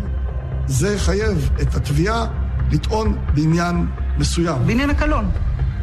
זה 0.66 0.94
יחייב 0.94 1.50
את 1.62 1.74
התביעה 1.74 2.26
לטעון 2.72 3.18
בעניין 3.34 3.86
מסוים. 4.18 4.58
בעניין 4.66 4.90
הקלון. 4.90 5.30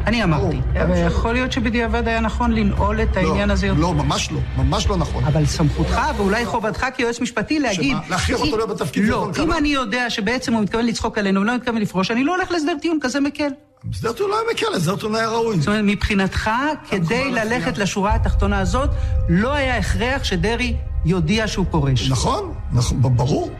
אני 0.06 0.24
אמרתי. 0.24 0.60
אבל 0.82 1.06
יכול 1.06 1.32
להיות 1.32 1.52
שבדיעבד 1.52 2.08
היה 2.08 2.20
נכון 2.20 2.52
לנעול 2.52 3.02
את 3.02 3.16
העניין 3.16 3.50
הזה 3.50 3.66
יותר. 3.66 3.80
לא, 3.80 3.94
ממש 3.94 4.32
לא. 4.32 4.40
ממש 4.56 4.86
לא 4.86 4.96
נכון. 4.96 5.24
אבל 5.24 5.46
סמכותך 5.46 6.00
ואולי 6.16 6.46
חובתך 6.46 6.86
כיועץ 6.96 7.20
משפטי 7.20 7.58
להגיד... 7.58 7.96
להכריח 8.10 8.40
אותו 8.40 8.56
להיות 8.56 8.70
בתפקיד. 8.70 9.04
לא, 9.04 9.30
אם 9.42 9.52
אני 9.52 9.68
יודע 9.68 10.10
שבעצם 10.10 10.52
הוא 10.52 10.62
מתכוון 10.62 10.86
לצחוק 10.86 11.18
עלינו 11.18 11.40
ולא 11.40 11.56
מתכוון 11.56 11.80
לפרוש, 11.80 12.10
אני 12.10 12.24
לא 12.24 12.36
הולך 12.36 12.50
להסדר 12.50 12.72
טיעון 12.82 12.98
כזה 13.00 13.20
מקל. 13.20 13.48
הסדר 13.92 14.12
טיעון 14.12 14.30
לא 14.30 14.36
היה 14.38 14.44
מקל, 14.54 14.76
הסדר 14.76 14.96
טיעון 14.96 15.14
היה 15.14 15.28
ראוי. 15.28 15.58
זאת 15.58 15.68
אומרת, 15.68 15.84
מבחינתך, 15.84 16.50
כדי 16.90 17.30
ללכת 17.30 17.78
לשורה 17.78 18.14
התחתונה 18.14 18.58
הזאת, 18.58 18.90
לא 19.28 19.52
היה 19.52 19.76
הכרח 19.76 20.24
שדרעי 20.24 20.76
יודיע 21.04 21.48
שהוא 21.48 21.66
פורש. 21.70 22.10
נכון, 22.10 22.54
נכון, 22.72 23.02
ברור. 23.02 23.50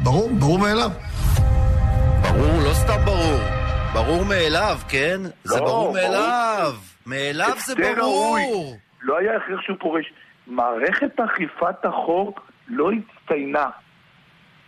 ברור, 0.00 0.30
ברור 0.38 0.58
מאליו. 0.58 0.90
ברור, 2.38 2.62
לא 2.68 2.74
סתם 2.74 3.04
ברור. 3.04 3.40
ברור 3.94 4.24
מאליו, 4.24 4.76
כן? 4.88 5.20
לא, 5.22 5.30
זה 5.44 5.60
ברור 5.60 5.92
מאליו. 5.92 6.72
מאליו 7.06 7.52
זה 7.56 7.74
ברור. 7.96 8.76
לא 9.02 9.18
היה 9.18 9.36
הכרח 9.36 9.60
שהוא 9.60 9.76
פורש. 9.80 10.12
מערכת 10.46 11.20
אכיפת 11.20 11.84
החוק 11.84 12.50
לא 12.68 12.90
הצטיינה. 12.92 13.66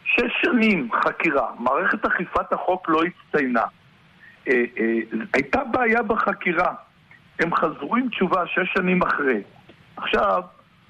שש 0.05 0.33
שנים 0.43 0.89
חקירה, 1.05 1.51
מערכת 1.59 2.05
אכיפת 2.05 2.53
החוק 2.53 2.89
לא 2.89 3.01
הצטיינה. 3.03 3.65
אה, 4.49 4.55
אה, 4.79 4.99
הייתה 5.35 5.65
בעיה 5.65 6.03
בחקירה. 6.03 6.75
הם 7.39 7.55
חזרו 7.55 7.97
עם 7.97 8.09
תשובה 8.09 8.47
שש 8.47 8.73
שנים 8.75 9.03
אחרי. 9.03 9.43
עכשיו, 9.97 10.43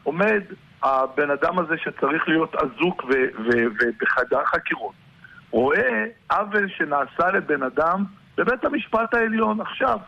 עומד 0.03 0.43
הבן 0.83 1.31
אדם 1.31 1.59
הזה 1.59 1.75
שצריך 1.79 2.29
להיות 2.29 2.55
אזוק 2.55 3.05
ובחדר 3.05 4.45
חקירות. 4.45 5.08
רואה 5.51 6.05
עוול 6.31 6.69
שנעשה 6.69 7.31
לבן 7.35 7.63
אדם 7.63 8.05
בבית 8.37 8.65
המשפט 8.65 9.15
העליון 9.15 9.61
עכשיו, 9.61 9.99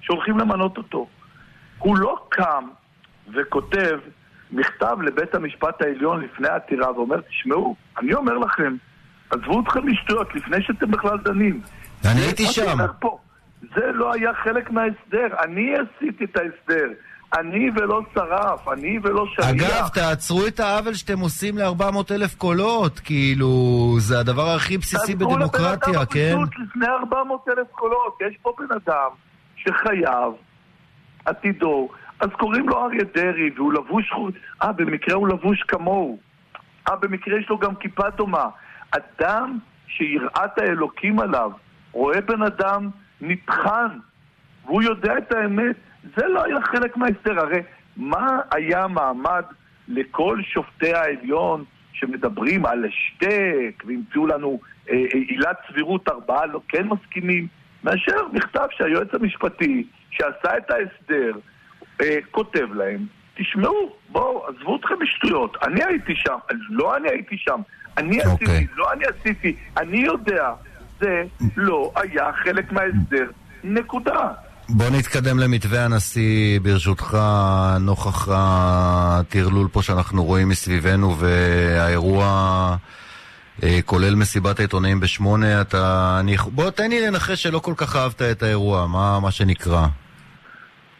שהולכים 0.00 0.38
למנות 0.38 0.78
אותו. 0.78 1.06
הוא 1.78 1.98
לא 1.98 2.26
קם 2.28 2.64
וכותב 3.34 3.98
מכתב 4.52 4.96
לבית 5.02 5.34
המשפט 5.34 5.82
העליון 5.82 6.20
לפני 6.20 6.48
העתירה 6.48 6.92
ואומר, 6.92 7.20
תשמעו, 7.20 7.76
אני 7.98 8.14
אומר 8.14 8.38
לכם, 8.38 8.76
עזבו 9.30 9.60
אתכם 9.60 9.86
משטויות 9.86 10.34
לפני 10.34 10.62
שאתם 10.62 10.90
בכלל 10.90 11.18
דנים. 11.18 11.60
אני 12.04 12.20
הייתי 12.20 12.46
שם. 12.46 12.76
זה 13.74 13.92
לא 13.92 14.14
היה 14.14 14.34
חלק 14.34 14.70
מההסדר, 14.70 15.26
אני 15.44 15.74
עשיתי 15.74 16.24
את 16.24 16.36
ההסדר. 16.36 16.88
אני 17.34 17.70
ולא 17.76 18.00
שרף, 18.14 18.68
אני 18.68 18.98
ולא 19.02 19.26
שליח. 19.26 19.48
אגב, 19.48 19.88
תעצרו 19.88 20.46
את 20.46 20.60
העוול 20.60 20.94
שאתם 20.94 21.18
עושים 21.18 21.58
ל-400 21.58 22.14
אלף 22.14 22.34
קולות, 22.34 23.00
כאילו, 23.00 23.48
זה 23.98 24.20
הדבר 24.20 24.48
הכי 24.48 24.78
בסיסי 24.78 25.14
בדמוקרטיה, 25.14 26.06
כן? 26.06 26.36
תעצרו 26.36 26.42
לבן 26.42 26.42
אדם 26.42 26.64
לפני 26.68 26.86
400 26.86 27.48
אלף 27.48 27.66
קולות. 27.70 28.18
יש 28.28 28.36
פה 28.42 28.52
בן 28.58 28.76
אדם 28.76 29.10
שחייב, 29.56 30.32
עתידו, 31.24 31.88
אז 32.20 32.28
קוראים 32.38 32.68
לו 32.68 32.84
אריה 32.84 33.04
דרעי, 33.14 33.50
והוא 33.56 33.72
לבוש... 33.72 34.12
אה, 34.62 34.72
במקרה 34.72 35.14
הוא 35.14 35.28
לבוש 35.28 35.62
כמוהו. 35.62 36.18
אה, 36.88 36.96
במקרה 36.96 37.38
יש 37.38 37.48
לו 37.48 37.58
גם 37.58 37.74
כיפה 37.74 38.10
דומה. 38.10 38.48
אדם 38.90 39.58
שיראת 39.88 40.58
האלוקים 40.58 41.20
עליו, 41.20 41.50
רואה 41.92 42.20
בן 42.20 42.42
אדם 42.42 42.90
נטחן, 43.20 43.98
והוא 44.64 44.82
יודע 44.82 45.18
את 45.18 45.32
האמת, 45.32 45.76
זה 46.16 46.26
לא 46.26 46.44
היה 46.44 46.56
חלק 46.60 46.96
מההסדר. 46.96 47.40
הרי 47.40 47.60
מה 47.96 48.40
היה 48.50 48.86
מעמד 48.86 49.42
לכל 49.88 50.38
שופטי 50.42 50.92
העליון 50.92 51.64
שמדברים 51.92 52.66
על 52.66 52.84
השתק 52.84 53.84
והמציאו 53.86 54.26
לנו 54.26 54.60
אה, 54.90 54.94
אה, 54.94 55.20
עילת 55.28 55.56
סבירות 55.68 56.08
ארבעה 56.08 56.46
לא 56.46 56.60
כן 56.68 56.88
מסכימים, 56.88 57.46
מאשר 57.84 58.28
מכתב 58.32 58.66
שהיועץ 58.70 59.08
המשפטי 59.14 59.86
שעשה 60.10 60.56
את 60.56 60.70
ההסדר 60.70 61.32
אה, 62.00 62.18
כותב 62.30 62.72
להם, 62.74 63.06
תשמעו, 63.34 63.92
בואו, 64.08 64.46
עזבו 64.48 64.76
אתכם 64.76 64.94
בשטויות, 65.00 65.56
אני 65.62 65.84
הייתי 65.84 66.12
שם, 66.16 66.38
לא 66.70 66.96
אני 66.96 67.08
הייתי 67.08 67.36
שם, 67.38 67.60
אני 67.96 68.22
okay. 68.22 68.26
אוקיי. 68.26 68.48
עשיתי, 68.48 68.66
לא 68.76 68.92
אני 68.92 69.04
עשיתי, 69.04 69.56
אני 69.76 69.98
יודע, 69.98 70.52
זה 71.00 71.22
לא 71.56 71.92
היה 71.96 72.32
חלק 72.32 72.72
מההסדר, 72.72 73.30
נקודה. 73.64 74.32
בוא 74.68 74.86
נתקדם 74.98 75.38
למתווה 75.38 75.84
הנשיא, 75.84 76.60
ברשותך, 76.60 77.18
נוכח 77.80 78.28
הטרלול 78.30 79.68
פה 79.72 79.82
שאנחנו 79.82 80.24
רואים 80.24 80.48
מסביבנו 80.48 81.16
והאירוע 81.18 82.24
אה, 83.62 83.78
כולל 83.84 84.14
מסיבת 84.14 84.58
העיתונאים 84.58 85.00
בשמונה, 85.00 85.60
אתה... 85.60 86.16
אני... 86.20 86.36
בוא 86.54 86.70
תן 86.70 86.90
לי 86.90 87.06
לנחש 87.06 87.42
שלא 87.42 87.58
כל 87.58 87.74
כך 87.76 87.96
אהבת 87.96 88.22
את 88.22 88.42
האירוע, 88.42 88.86
מה, 88.86 89.20
מה 89.22 89.30
שנקרא. 89.30 89.86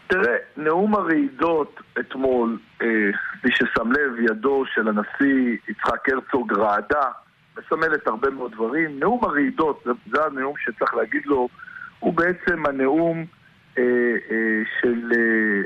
תראה, 0.06 0.36
נאום 0.56 0.94
הרעידות 0.94 1.80
אתמול, 2.00 2.58
אה, 2.82 2.86
מי 3.44 3.50
ששם 3.52 3.92
לב, 3.92 4.30
ידו 4.30 4.64
של 4.74 4.88
הנשיא 4.88 5.56
יצחק 5.68 6.08
הרצוג 6.08 6.52
רעדה, 6.52 7.08
מסמלת 7.58 8.06
הרבה 8.06 8.30
מאוד 8.30 8.52
דברים. 8.52 9.00
נאום 9.00 9.24
הרעידות, 9.24 9.82
זה, 9.84 9.90
זה 10.12 10.24
הנאום 10.24 10.54
שצריך 10.58 10.94
להגיד 10.94 11.22
לו, 11.26 11.48
הוא 11.98 12.14
בעצם 12.14 12.66
הנאום 12.66 13.24
של 14.80 15.12
אה, 15.12 15.62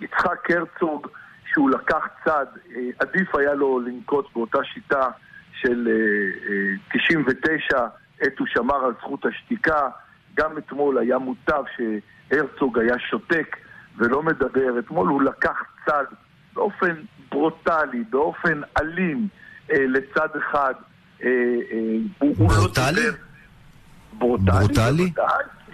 יצחק 0.00 0.50
הרצוג, 0.50 1.06
שהוא 1.52 1.70
לקח 1.70 2.06
צד, 2.24 2.46
עדיף 2.98 3.34
היה 3.34 3.54
לו 3.54 3.80
לנקוט 3.80 4.26
באותה 4.34 4.58
שיטה 4.64 5.08
של 5.52 5.88
99, 6.92 7.86
עת 8.20 8.38
הוא 8.38 8.46
שמר 8.46 8.84
על 8.84 8.92
זכות 8.98 9.26
השתיקה. 9.26 9.88
גם 10.34 10.58
אתמול 10.58 10.98
היה 10.98 11.18
מוטב 11.18 11.62
שהרצוג 11.76 12.78
היה 12.78 12.98
שותק 12.98 13.56
ולא 13.96 14.22
מדבר. 14.22 14.78
אתמול 14.78 15.08
הוא 15.08 15.22
לקח 15.22 15.62
צד 15.86 16.04
באופן 16.54 16.94
ברוטלי, 17.30 18.04
באופן 18.10 18.60
אלים, 18.80 19.28
לצד 19.68 20.28
אחד. 20.38 20.74
ברוטלי? 22.20 23.00
ברוטלי? 24.12 24.56
ברוטלי? 24.58 25.12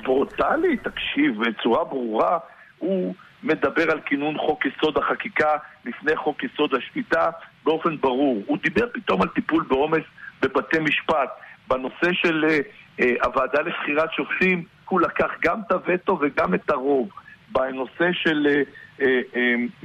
ברוטלי, 0.07 0.77
תקשיב, 0.77 1.41
בצורה 1.41 1.85
ברורה, 1.85 2.39
הוא 2.79 3.15
מדבר 3.43 3.91
על 3.91 4.01
כינון 4.01 4.39
חוק 4.39 4.65
יסוד 4.67 4.99
החקיקה 4.99 5.57
לפני 5.85 6.17
חוק 6.17 6.45
יסוד 6.45 6.75
השפיטה 6.75 7.31
באופן 7.65 7.97
ברור. 7.97 8.43
הוא 8.47 8.59
דיבר 8.63 8.87
פתאום 8.93 9.23
על 9.23 9.29
טיפול 9.29 9.65
בעומס 9.69 10.03
בבתי 10.43 10.79
משפט. 10.79 11.31
בנושא 11.69 12.13
של 12.13 12.45
uh, 12.49 13.01
uh, 13.01 13.05
הוועדה 13.25 13.61
לבחירת 13.61 14.13
שופטים, 14.13 14.65
הוא 14.89 15.01
לקח 15.01 15.31
גם 15.43 15.61
את 15.67 15.73
הווטו 15.73 16.19
וגם 16.21 16.55
את 16.55 16.71
הרוב. 16.71 17.09
בנושא 17.53 18.13
של 18.13 18.47
uh, 18.47 19.01
uh, 19.01 19.05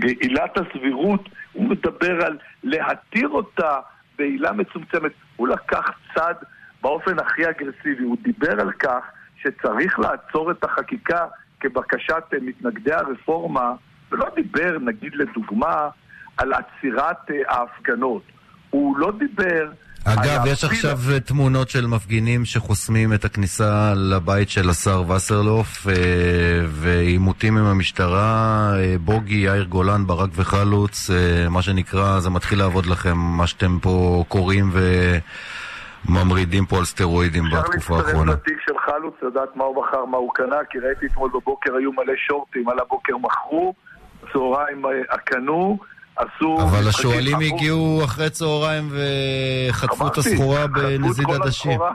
uh, 0.01 0.06
עילת 0.20 0.58
הסבירות, 0.58 1.30
הוא 1.54 1.70
מדבר 1.70 2.25
על 2.25 2.38
להתיר 2.63 3.30
אותה 3.30 3.80
בעילה 4.18 4.51
מצומצמת. 4.51 5.12
הוא 5.36 5.48
לקח 5.48 5.90
צד 6.16 6.36
באופן 6.82 7.20
הכי 7.20 7.50
אגרסיבי. 7.50 8.04
הוא 8.04 8.18
דיבר 8.22 8.62
על 8.62 8.72
כך 8.72 9.04
שצריך 9.44 10.00
לעצור 10.00 10.52
את 10.52 10.64
החקיקה 10.64 11.26
כבקשת 11.60 12.24
מתנגדי 12.42 12.94
הרפורמה, 12.94 13.74
ולא 14.12 14.26
דיבר, 14.36 14.78
נגיד 14.82 15.16
לדוגמה, 15.16 15.90
על 16.38 16.54
עצירת 16.54 17.32
אה, 17.32 17.36
ההפגנות. 17.56 18.22
הוא 18.70 18.98
לא 18.98 19.12
דיבר... 19.20 19.72
אגב, 20.06 20.46
יש 20.46 20.64
עכשיו 20.64 20.98
תמונות 21.26 21.70
של 21.70 21.88
מפגינים 21.88 22.46
שחוסמים 22.46 23.14
את 23.14 23.26
הכניסה 23.26 23.94
לבית 23.96 24.50
של 24.50 24.70
השר 24.70 25.04
וסרלוף 25.10 25.88
אה, 25.88 25.94
ועימותים 26.68 27.58
עם 27.58 27.66
המשטרה, 27.66 28.72
אה, 28.76 28.96
בוגי, 29.00 29.36
יאיר 29.36 29.64
גולן, 29.64 30.08
ברק 30.08 30.30
וחלוץ, 30.36 31.10
מה 31.50 31.62
שנקרא, 31.62 32.20
זה 32.20 32.30
מתחיל 32.30 32.60
לעבוד 32.60 32.86
לכם, 32.86 33.18
מה 33.18 33.48
שאתם 33.48 33.78
פה 33.82 34.24
קוראים 34.28 34.70
ו... 34.74 34.80
ממרידים 36.10 36.66
פה 36.66 36.78
על 36.78 36.86
סטרואידים 36.86 37.44
בתקופה 37.52 37.98
האחרונה. 37.98 38.32
אפשר 38.32 38.42
להצטרף 38.42 38.48
לתיק 38.48 38.58
של 38.66 38.71
חלוץ, 38.86 39.14
לדעת 39.22 39.56
מה 39.56 39.64
הוא 39.64 39.84
בחר, 39.84 40.06
מה 40.06 40.18
הוא 40.18 40.34
קנה, 40.34 40.58
כי 40.70 40.80
ראיתי 40.80 41.06
אתמול 41.06 41.30
בבוקר 41.34 41.76
היו 41.76 41.92
מלא 41.92 42.14
שורטים, 42.28 42.70
על 42.70 42.80
הבוקר 42.80 43.18
מכרו, 43.18 43.74
צהריים 44.34 44.86
אה, 44.86 45.18
קנו, 45.18 45.78
עשו... 46.16 46.58
אבל 46.62 46.88
השועלים 46.90 47.38
הגיעו 47.40 48.02
אחרי 48.06 48.30
צהריים 48.30 48.90
וחטפו 48.90 50.08
את 50.08 50.18
הסחורה 50.18 50.68
בנזיד 50.68 51.30
עדשים. 51.30 51.80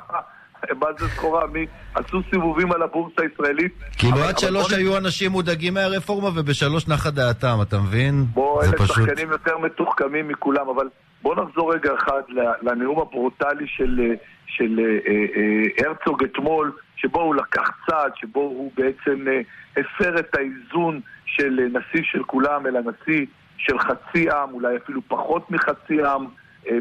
מה 0.80 0.86
זה 0.98 1.08
סחורה? 1.08 1.46
מי... 1.46 1.66
עשו 1.94 2.20
סיבובים 2.30 2.72
על 2.72 2.82
הבורסה 2.82 3.22
הישראלית. 3.22 3.72
כאילו 3.98 4.16
עד 4.16 4.38
שלוש 4.38 4.72
היו 4.72 4.96
אנשים 4.96 5.30
מודאגים 5.30 5.74
מהרפורמה 5.74 6.28
ובשלוש 6.28 6.88
נחה 6.88 7.10
דעתם, 7.10 7.58
אתה 7.62 7.78
מבין? 7.78 8.24
בוא, 8.34 8.62
אלה 8.62 8.72
פשוט... 8.72 8.96
שחקנים 8.96 9.30
יותר 9.30 9.58
מתוחכמים 9.58 10.28
מכולם, 10.28 10.68
אבל 10.68 10.88
בוא 11.22 11.34
נחזור 11.34 11.74
רגע 11.74 11.90
אחד 11.98 12.20
לנאום 12.62 13.00
הברוטלי 13.00 13.66
של, 13.66 14.14
של 14.46 14.80
אה, 14.80 14.98
אה, 15.06 15.86
הרצוג 15.86 16.24
אתמול, 16.24 16.72
שבו 16.96 17.22
הוא 17.22 17.34
לקח 17.34 17.70
צעד, 17.86 18.12
שבו 18.16 18.40
הוא 18.40 18.72
בעצם 18.76 19.28
אה, 19.28 19.40
הפר 19.76 20.18
את 20.18 20.36
האיזון 20.36 21.00
של 21.24 21.60
נשיא 21.72 22.04
של 22.04 22.22
כולם, 22.22 22.66
אלא 22.66 22.80
נשיא 22.80 23.26
של 23.56 23.78
חצי 23.78 24.30
עם, 24.30 24.52
אולי 24.52 24.76
אפילו 24.76 25.00
פחות 25.08 25.50
מחצי 25.50 26.02
עם, 26.02 26.26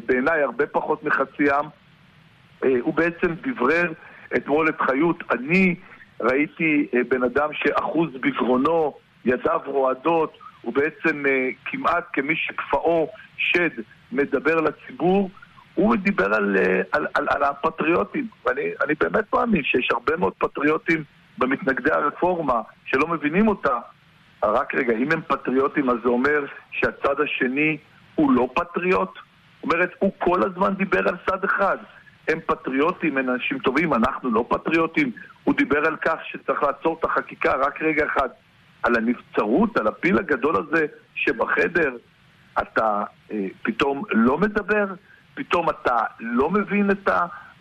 בעיניי 0.05 0.41
הרבה 0.41 0.67
פחות 0.67 1.03
מחצי 1.03 1.51
עם. 1.51 1.65
הוא 2.81 2.93
בעצם 2.93 3.27
דברר 3.41 3.91
אתמול 4.35 4.69
את 4.69 4.81
חיות. 4.81 5.23
אני 5.31 5.75
ראיתי 6.21 6.87
בן 7.09 7.23
אדם 7.23 7.49
שאחוז 7.53 8.09
בגרונו, 8.21 8.93
ידיו 9.25 9.59
רועדות, 9.65 10.37
הוא 10.61 10.73
בעצם 10.73 11.23
כמעט 11.65 12.05
כמי 12.13 12.35
שכפאו 12.35 13.09
שד 13.37 13.69
מדבר 14.11 14.61
לציבור, 14.61 15.29
הוא 15.75 15.95
דיבר 15.95 16.33
על, 16.33 16.57
על, 16.91 17.07
על, 17.13 17.27
על 17.29 17.43
הפטריוטים, 17.43 18.27
ואני 18.45 18.93
באמת 18.99 19.33
מאמין 19.33 19.63
שיש 19.63 19.91
הרבה 19.91 20.17
מאוד 20.17 20.33
פטריוטים 20.37 21.03
במתנגדי 21.37 21.91
הרפורמה 21.91 22.61
שלא 22.85 23.07
מבינים 23.07 23.47
אותה. 23.47 23.79
רק 24.43 24.75
רגע, 24.75 24.93
אם 24.93 25.11
הם 25.11 25.21
פטריוטים 25.21 25.89
אז 25.89 25.97
זה 26.03 26.09
אומר 26.09 26.45
שהצד 26.71 27.21
השני 27.23 27.77
הוא 28.15 28.31
לא 28.31 28.49
פטריוט? 28.55 29.09
זאת 29.15 29.73
אומרת, 29.73 29.91
הוא 29.99 30.11
כל 30.17 30.43
הזמן 30.43 30.73
דיבר 30.73 31.09
על 31.09 31.15
צד 31.29 31.43
אחד. 31.43 31.77
הם 32.27 32.39
פטריוטים, 32.45 33.17
הם 33.17 33.29
אנשים 33.29 33.59
טובים, 33.59 33.93
אנחנו 33.93 34.31
לא 34.31 34.45
פטריוטים. 34.49 35.11
הוא 35.43 35.55
דיבר 35.55 35.87
על 35.87 35.95
כך 35.95 36.15
שצריך 36.23 36.63
לעצור 36.63 36.97
את 36.99 37.05
החקיקה, 37.05 37.53
רק 37.55 37.81
רגע 37.81 38.05
אחד. 38.05 38.29
על 38.83 38.95
הנבצרות, 38.95 39.77
על 39.77 39.87
הפיל 39.87 40.17
הגדול 40.17 40.55
הזה 40.55 40.85
שבחדר, 41.15 41.95
אתה 42.61 43.03
אה, 43.31 43.47
פתאום 43.63 44.03
לא 44.11 44.37
מדבר, 44.37 44.85
פתאום 45.35 45.69
אתה 45.69 45.97
לא 46.19 46.49
מבין 46.49 46.91
את 46.91 47.09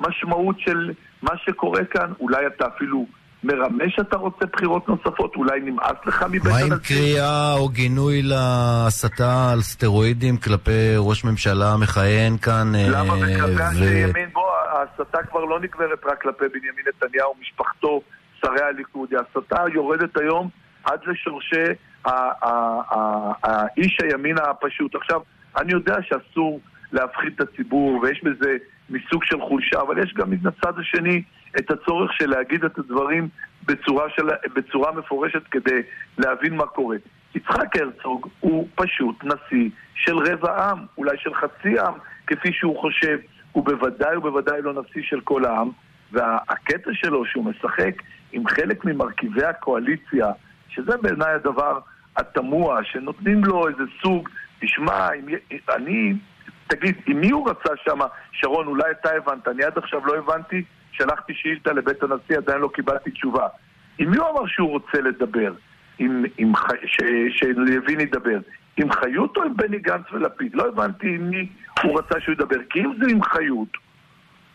המשמעות 0.01 0.61
של 0.61 0.93
מה 1.23 1.33
שקורה 1.37 1.85
כאן, 1.85 2.13
אולי 2.21 2.47
אתה 2.47 2.67
אפילו 2.67 3.07
מרמה 3.45 3.85
שאתה 3.89 4.17
רוצה 4.17 4.47
בחירות 4.53 4.89
נוספות, 4.89 5.37
אולי 5.37 5.61
נמאס 5.61 5.97
לך 6.07 6.23
מבית 6.23 6.53
הנשיא. 6.53 6.69
מה 6.69 6.75
עם 6.75 6.81
קריאה 6.81 7.55
או 7.55 7.69
גינוי 7.69 8.23
להסתה 8.23 9.53
על 9.53 9.61
סטרואידים 9.63 10.37
כלפי 10.37 10.95
ראש 10.99 11.25
ממשלה 11.25 11.77
מכהן 11.77 12.37
כאן? 12.37 12.73
למה 12.75 13.15
אה, 13.15 13.19
וכלפי 13.19 13.63
אנשי 13.63 13.99
ימין? 13.99 14.29
בוא, 14.33 14.51
ההסתה 14.73 15.19
כבר 15.31 15.45
לא 15.45 15.61
נגמרת 15.61 16.05
רק 16.07 16.23
כלפי 16.23 16.45
בנימין 16.53 16.85
נתניהו, 16.89 17.35
משפחתו, 17.41 18.01
שרי 18.41 18.63
הליכוד. 18.63 19.09
ההסתה 19.15 19.63
יורדת 19.75 20.17
היום 20.17 20.49
עד 20.85 21.01
לשורשי 21.07 21.67
האיש 23.43 23.99
הימין 24.03 24.37
הפשוט. 24.39 24.95
עכשיו, 24.95 25.21
אני 25.57 25.73
יודע 25.73 25.97
שאסור 26.03 26.61
להפחיד 26.93 27.33
את 27.37 27.41
הציבור, 27.41 28.01
ויש 28.03 28.25
בזה 28.25 28.57
מסוג 28.91 29.25
של 29.25 29.41
חולשה, 29.41 29.81
אבל 29.81 29.99
יש 29.99 30.15
גם 30.15 30.31
מן 30.31 30.47
הצד 30.47 30.79
השני 30.79 31.23
את 31.59 31.71
הצורך 31.71 32.13
של 32.13 32.31
להגיד 32.31 32.65
את 32.65 32.79
הדברים 32.79 33.29
בצורה, 33.67 34.11
של, 34.17 34.23
בצורה 34.55 34.93
מפורשת 34.93 35.43
כדי 35.51 35.81
להבין 36.19 36.57
מה 36.57 36.67
קורה. 36.67 36.97
יצחק 37.35 37.77
הרצוג 37.77 38.29
הוא 38.41 38.69
פשוט 38.75 39.25
נשיא 39.25 39.71
של 39.95 40.17
רבע 40.19 40.71
עם, 40.71 40.79
אולי 40.99 41.19
של 41.19 41.35
חצי 41.35 41.79
עם, 41.81 41.95
כפי 42.27 42.53
שהוא 42.53 42.81
חושב. 42.81 43.19
הוא 43.53 43.65
בוודאי 43.65 44.17
ובוודאי 44.17 44.63
לא 44.63 44.73
נשיא 44.73 45.03
של 45.05 45.21
כל 45.21 45.45
העם, 45.45 45.71
והקטע 46.13 46.91
שלו 46.93 47.27
שהוא 47.27 47.45
משחק 47.45 48.03
עם 48.33 48.47
חלק 48.47 48.85
ממרכיבי 48.85 49.45
הקואליציה, 49.45 50.27
שזה 50.69 50.97
בעיניי 50.97 51.33
הדבר 51.33 51.79
התמוה, 52.17 52.85
שנותנים 52.85 53.45
לו 53.45 53.69
איזה 53.69 53.83
סוג, 54.03 54.29
תשמע, 54.61 55.09
אני, 55.75 56.15
תגיד, 56.67 56.95
עם 57.07 57.21
מי 57.21 57.31
הוא 57.31 57.51
רצה 57.51 57.73
שם? 57.85 57.99
שרון, 58.33 58.67
אולי 58.67 58.91
אתה 58.91 59.11
הבנת, 59.17 59.49
אני 59.49 59.65
עד 59.65 59.79
עכשיו 59.79 60.07
לא 60.07 60.17
הבנתי, 60.17 60.65
שלחתי 60.93 61.33
שאילתה 61.35 61.73
לבית 61.73 62.03
הנשיא, 62.03 62.37
עדיין 62.37 62.61
לא 62.61 62.71
קיבלתי 62.75 63.11
תשובה. 63.11 63.47
עם 63.99 64.11
מי 64.11 64.17
הוא 64.17 64.29
אמר 64.31 64.47
שהוא 64.47 64.71
רוצה 64.71 65.01
לדבר? 65.01 65.53
עם, 65.99 66.25
עם, 66.39 66.53
ש, 66.85 66.97
שלוין 67.31 68.01
ידבר? 68.01 68.39
עם 68.77 68.93
חיות 68.93 69.37
או 69.37 69.43
עם 69.43 69.57
בני 69.57 69.79
גנץ 69.79 70.13
ולפיד? 70.13 70.55
לא 70.55 70.69
הבנתי 70.69 71.07
עם 71.07 71.31
מי 71.31 71.49
הוא 71.83 71.99
רצה 71.99 72.21
שהוא 72.21 72.33
ידבר. 72.33 72.57
כי 72.71 72.81
אם 72.81 72.93
זה 73.01 73.11
עם 73.11 73.23
חיות, 73.23 73.69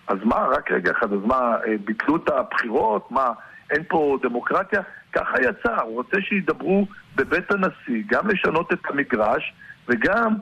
אז 0.08 0.17
מה, 0.24 0.36
רק 0.36 0.72
רגע 0.72 0.91
אחד, 0.91 1.13
אז 1.13 1.19
מה, 1.26 1.56
אה, 1.67 1.76
ביטלו 1.86 2.15
את 2.15 2.30
הבחירות? 2.30 3.12
מה, 3.12 3.32
אין 3.72 3.84
פה 3.88 4.17
דמוקרטיה? 4.22 4.82
ככה 5.13 5.41
יצא, 5.41 5.82
הוא 5.82 5.93
רוצה 5.95 6.17
שידברו 6.22 6.88
בבית 7.15 7.52
הנשיא, 7.52 8.04
גם 8.08 8.28
לשנות 8.28 8.74
את 8.74 8.80
המגרש 8.89 9.54
וגם 9.88 10.36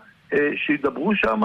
שידברו 0.55 1.15
שם 1.15 1.41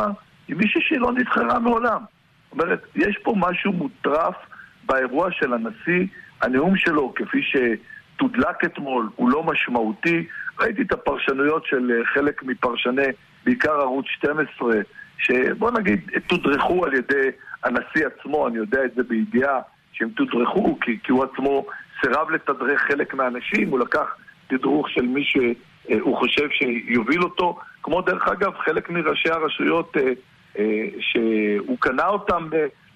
עם 0.49 0.59
מישהי 0.59 0.81
שלא 0.81 1.13
נבחרה 1.13 1.59
מעולם. 1.59 2.01
זאת 2.45 2.61
אומרת, 2.61 2.83
יש 2.97 3.19
פה 3.23 3.35
משהו 3.37 3.73
מוטרף 3.73 4.35
באירוע 4.85 5.31
של 5.31 5.53
הנשיא, 5.55 6.07
הנאום 6.43 6.77
שלו, 6.77 7.15
כפי 7.15 7.43
שתודלק 7.43 8.65
אתמול, 8.65 9.09
הוא 9.17 9.31
לא 9.31 9.43
משמעותי. 9.43 10.27
ראיתי 10.61 10.83
את 10.83 10.93
הפרשנויות 10.93 11.67
של 11.67 11.91
אה, 11.91 12.05
חלק 12.05 12.43
מפרשני, 12.43 13.07
בעיקר 13.45 13.73
ערוץ 13.73 14.07
12, 14.09 14.75
שבוא 15.19 15.71
נגיד, 15.71 16.01
תודרכו 16.27 16.85
על 16.85 16.95
ידי 16.95 17.29
הנשיא 17.65 18.07
עצמו, 18.07 18.49
אני 18.49 18.57
יודע 18.57 18.85
את 18.85 18.95
זה 18.97 19.03
בידיעה, 19.03 19.61
שהם 19.93 20.09
תודרכו, 20.09 20.79
כי, 20.81 20.99
כי 21.05 21.13
הוא 21.13 21.25
עצמו 21.25 21.67
סירב 22.01 22.31
לתדרך 22.31 22.81
חלק 22.81 23.15
מהאנשים, 23.15 23.69
הוא 23.69 23.79
לקח 23.79 24.17
תדרוך 24.47 24.91
של 24.91 25.03
מי 25.03 25.25
שהוא 25.25 26.17
חושב 26.17 26.49
שיוביל 26.51 27.23
אותו, 27.23 27.59
כמו 27.83 28.01
דרך 28.01 28.29
אגב 28.29 28.53
חלק 28.65 28.91
מראשי 28.91 29.31
הרשויות 29.31 29.97
אה, 29.97 30.13
אה, 30.59 30.89
שהוא 31.01 31.77
קנה 31.81 32.07
אותם 32.07 32.49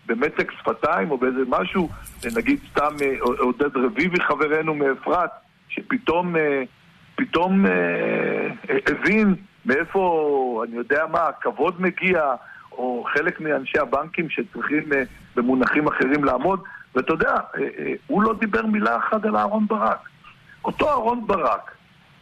במצק 0.07 0.53
שפתיים 0.59 1.11
או 1.11 1.19
באיזה 1.19 1.43
משהו, 1.49 1.89
נגיד 2.37 2.59
סתם 2.71 2.95
אה, 3.03 3.15
עודד 3.21 3.77
רביבי 3.77 4.21
חברנו 4.21 4.75
מאפרת, 4.75 5.31
שפתאום 5.69 6.35
פתאום 7.15 7.65
הבין 8.87 9.35
מאיפה, 9.67 10.65
אני 10.69 10.77
יודע 10.77 11.05
מה, 11.13 11.21
הכבוד 11.21 11.83
מגיע, 11.83 12.35
או 12.73 13.05
חלק 13.13 13.41
מאנשי 13.41 13.79
הבנקים 13.79 14.31
שצריכים 14.31 14.85
במונחים 15.37 15.87
אחרים 15.87 16.25
לעמוד. 16.25 16.61
ואתה 16.97 17.13
יודע, 17.13 17.33
אה, 17.33 17.63
אה, 17.79 17.93
הוא 18.07 18.23
לא 18.23 18.35
דיבר 18.41 18.67
מילה 18.67 18.97
אחת 18.97 19.25
על 19.25 19.37
אהרון 19.37 19.67
ברק. 19.67 20.09
אותו 20.65 20.89
אהרון 20.89 21.27
ברק, 21.27 21.71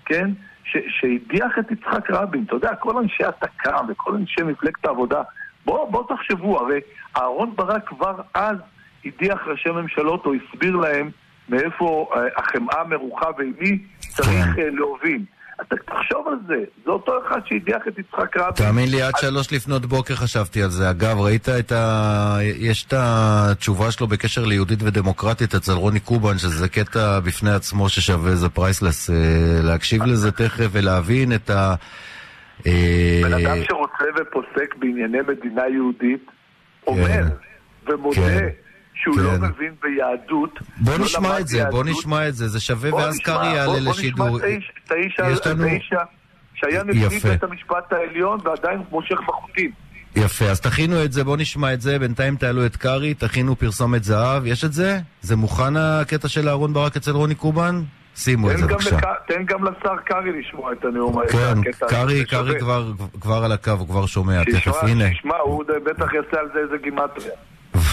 כן, 0.04 0.30
שהדיח 0.64 1.58
את 1.58 1.70
יצחק 1.70 2.10
רבין, 2.10 2.44
אתה 2.46 2.54
יודע, 2.54 2.74
כל 2.74 2.98
אנשי 2.98 3.24
התק"ם 3.24 3.86
וכל 3.88 4.14
אנשי 4.14 4.42
מפלגת 4.42 4.84
העבודה, 4.84 5.22
בואו 5.64 5.90
בוא 5.90 6.04
תחשבו, 6.08 6.60
הרי 6.60 6.80
אהרון 7.16 7.56
ברק 7.56 7.88
כבר 7.88 8.20
אז 8.34 8.56
הדיח 9.04 9.46
ראשי 9.46 9.70
ממשלות 9.70 10.26
או 10.26 10.32
הסביר 10.34 10.76
להם 10.76 11.10
מאיפה 11.48 12.10
אה, 12.16 12.20
החמאה 12.36 12.84
מרוחה 12.84 13.26
ועם 13.38 13.52
מי 13.60 13.78
צריך 13.98 14.46
כן. 14.56 14.74
להוביל. 14.74 15.24
אתה 15.60 15.76
תחשוב 15.76 16.28
על 16.28 16.38
זה, 16.46 16.64
זה 16.84 16.90
אותו 16.90 17.12
אחד 17.26 17.40
שהדיח 17.44 17.82
את 17.88 17.98
יצחק 17.98 18.36
רבין. 18.36 18.52
תאמין 18.52 18.90
לי, 18.90 19.02
עד 19.02 19.12
שלוש 19.16 19.52
לפנות 19.52 19.86
בוקר 19.86 20.14
חשבתי 20.14 20.62
על 20.62 20.70
זה. 20.70 20.90
אגב, 20.90 21.20
ראית 21.20 21.48
את 21.48 21.72
ה... 21.72 22.38
יש 22.42 22.84
את 22.84 22.94
התשובה 22.96 23.90
שלו 23.90 24.06
בקשר 24.06 24.44
ליהודית 24.44 24.82
ודמוקרטית 24.82 25.54
אצל 25.54 25.72
רוני 25.72 26.00
קובן, 26.00 26.38
שזה 26.38 26.68
קטע 26.68 27.20
בפני 27.20 27.50
עצמו 27.50 27.88
ששווה 27.88 28.30
איזה 28.30 28.48
priceless. 28.48 29.10
אה, 29.10 29.16
להקשיב 29.62 30.02
לזה 30.02 30.32
תכף 30.32 30.68
ולהבין 30.72 31.32
את 31.32 31.50
ה... 31.50 31.74
אה, 32.66 33.20
בן 33.22 33.32
אדם 33.32 33.56
שרוצה 33.64 34.04
ופוסק 34.20 34.74
בענייני 34.76 35.18
מדינה 35.28 35.62
יהודית, 35.68 36.26
אומר 36.86 37.06
כן. 37.06 37.26
ומודה. 37.92 38.20
כן. 38.94 39.00
שהוא 39.00 39.20
לא 39.20 39.30
כן. 39.30 39.40
לא 39.42 39.48
מבין 39.48 39.74
ביהדות. 39.82 40.58
בוא 40.76 40.92
לא 40.92 41.04
נשמע 41.04 41.40
את 41.40 41.48
זה, 41.48 41.58
יהדות. 41.58 41.74
בוא 41.74 41.84
נשמע 41.84 42.28
את 42.28 42.34
זה, 42.34 42.48
זה 42.48 42.60
שווה 42.60 42.94
ואז 42.94 43.18
קרעי 43.18 43.54
יעלה 43.54 43.80
לשידור. 43.80 44.28
בוא 44.28 44.38
נשמע 44.38 44.48
את 44.48 44.90
האיש, 44.90 45.18
את 45.44 45.46
האיש 45.60 45.90
שהיה 46.54 46.84
נשיא 46.84 47.30
בית 47.30 47.42
המשפט 47.42 47.92
העליון 47.92 48.38
ועדיין 48.44 48.82
מושך 48.90 49.16
בחוטים. 49.28 49.70
יפה, 50.16 50.44
אז 50.44 50.60
תכינו 50.60 51.04
את 51.04 51.12
זה, 51.12 51.24
בואו 51.24 51.36
נשמע 51.36 51.72
את 51.72 51.80
זה, 51.80 51.98
בינתיים 51.98 52.36
תעלו 52.36 52.66
את 52.66 52.76
קרעי, 52.76 53.14
תכינו 53.14 53.56
פרסומת 53.56 54.04
זהב, 54.04 54.46
יש 54.46 54.64
את 54.64 54.72
זה? 54.72 54.98
זה 55.20 55.36
מוכן 55.36 55.76
הקטע 55.76 56.28
של 56.28 56.48
אהרון 56.48 56.72
ברק 56.72 56.96
אצל 56.96 57.10
רוני 57.10 57.34
קובן? 57.34 57.82
שימו 58.16 58.50
את 58.50 58.58
זה 58.58 58.66
בבקשה. 58.66 58.98
תן 59.28 59.44
גם 59.44 59.64
לשר 59.64 59.96
קרעי 60.04 60.40
לשמוע 60.40 60.72
את 60.72 60.84
הנאום 60.84 61.18
הזה. 61.18 61.32
כן, 61.32 61.86
קרעי, 61.88 62.24
קרעי 62.24 62.58
כבר 63.20 63.44
על 63.44 63.52
הקו, 63.52 63.70
הוא 63.70 63.88
כבר 63.88 64.06
שומע, 64.06 64.44
תכף, 64.44 64.82
הנה. 64.82 65.08
שישמע, 65.08 65.36
הוא 65.36 65.64
בטח 65.84 66.14
יעשה 66.14 66.40
על 66.40 66.48
זה 66.54 66.58
איזה 66.58 66.76
גימטריה. 66.82 67.32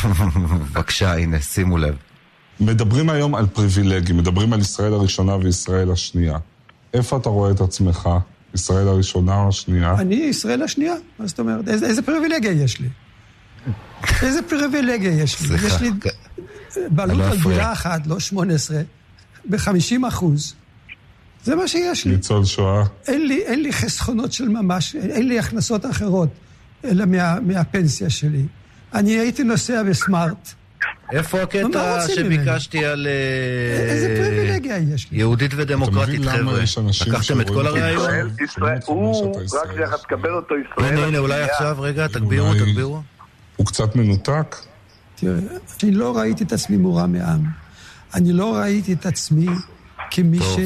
בבקשה, 0.51 1.13
הנה, 1.13 1.41
שימו 1.41 1.77
לב. 1.77 1.95
מדברים 2.59 3.09
היום 3.09 3.35
על 3.35 3.47
פריבילגים, 3.47 4.17
מדברים 4.17 4.53
על 4.53 4.59
ישראל 4.59 4.93
הראשונה 4.93 5.35
וישראל 5.35 5.91
השנייה. 5.91 6.37
איפה 6.93 7.17
אתה 7.17 7.29
רואה 7.29 7.51
את 7.51 7.61
עצמך? 7.61 8.09
ישראל 8.55 8.87
הראשונה 8.87 9.35
או 9.35 9.49
השנייה? 9.49 9.95
אני 9.99 10.15
ישראל 10.15 10.63
השנייה, 10.63 10.95
מה 11.19 11.27
זאת 11.27 11.39
אומרת? 11.39 11.67
איזה, 11.67 11.85
איזה 11.85 12.01
פריבילגיה 12.01 12.51
יש 12.51 12.79
לי? 12.79 12.89
איזה 14.25 14.39
פריבילגיה 14.41 15.11
יש 15.11 15.41
לי? 15.41 15.55
יש 15.65 15.81
לי... 15.81 15.91
בעלות 16.89 17.21
על 17.21 17.37
דירה 17.37 17.73
אחת, 17.73 18.07
לא 18.07 18.19
18, 18.19 18.81
ב-50 19.45 20.07
אחוז. 20.07 20.55
זה 21.43 21.55
מה 21.55 21.67
שיש 21.67 22.05
לי. 22.05 22.11
ניצול 22.11 22.45
שואה. 22.45 22.83
אין 23.07 23.27
לי, 23.27 23.41
אין 23.45 23.61
לי 23.61 23.73
חסכונות 23.73 24.31
של 24.31 24.49
ממש, 24.49 24.95
אין 24.95 25.27
לי 25.27 25.39
הכנסות 25.39 25.85
אחרות, 25.85 26.29
אלא 26.85 27.05
מה, 27.05 27.39
מהפנסיה 27.39 28.09
שלי. 28.09 28.45
אני 28.93 29.11
הייתי 29.11 29.43
נוסע 29.43 29.83
בסמארט. 29.83 30.53
איפה 31.11 31.41
הקטע 31.41 32.01
שביקשתי 32.07 32.85
על... 32.85 33.07
אה, 33.07 33.83
איזה 33.83 34.15
פריבילגיה 34.17 34.77
יש 34.77 35.11
לי? 35.11 35.17
יהודית 35.17 35.51
ודמוקרטית, 35.55 36.25
חבר'ה. 36.25 36.59
לקחתם 37.07 37.41
את 37.41 37.49
כל 37.49 37.67
הרעיון? 37.67 38.09
ישראל, 38.43 38.77
הוא, 38.85 39.35
רק 39.35 39.71
שנייה, 39.71 39.97
תקבל 39.97 40.33
אותו 40.33 40.55
ישראל. 40.57 40.93
הנה, 40.93 41.05
הנה, 41.05 41.17
אולי 41.17 41.43
עכשיו, 41.43 41.77
רגע, 41.79 42.07
תגבירו, 42.07 42.53
תגבירו. 42.53 43.01
הוא 43.55 43.65
קצת 43.65 43.95
מנותק. 43.95 44.55
תראה, 45.15 45.33
אני 45.83 45.91
לא 45.91 46.17
ראיתי 46.17 46.43
את 46.43 46.51
עצמי 46.51 46.77
מורם 46.77 47.11
מעם. 47.11 47.41
אני 48.15 48.33
לא 48.33 48.55
ראיתי 48.55 48.93
את 48.93 49.05
עצמי 49.05 49.47
כמי 50.11 50.39
ש... 50.39 50.57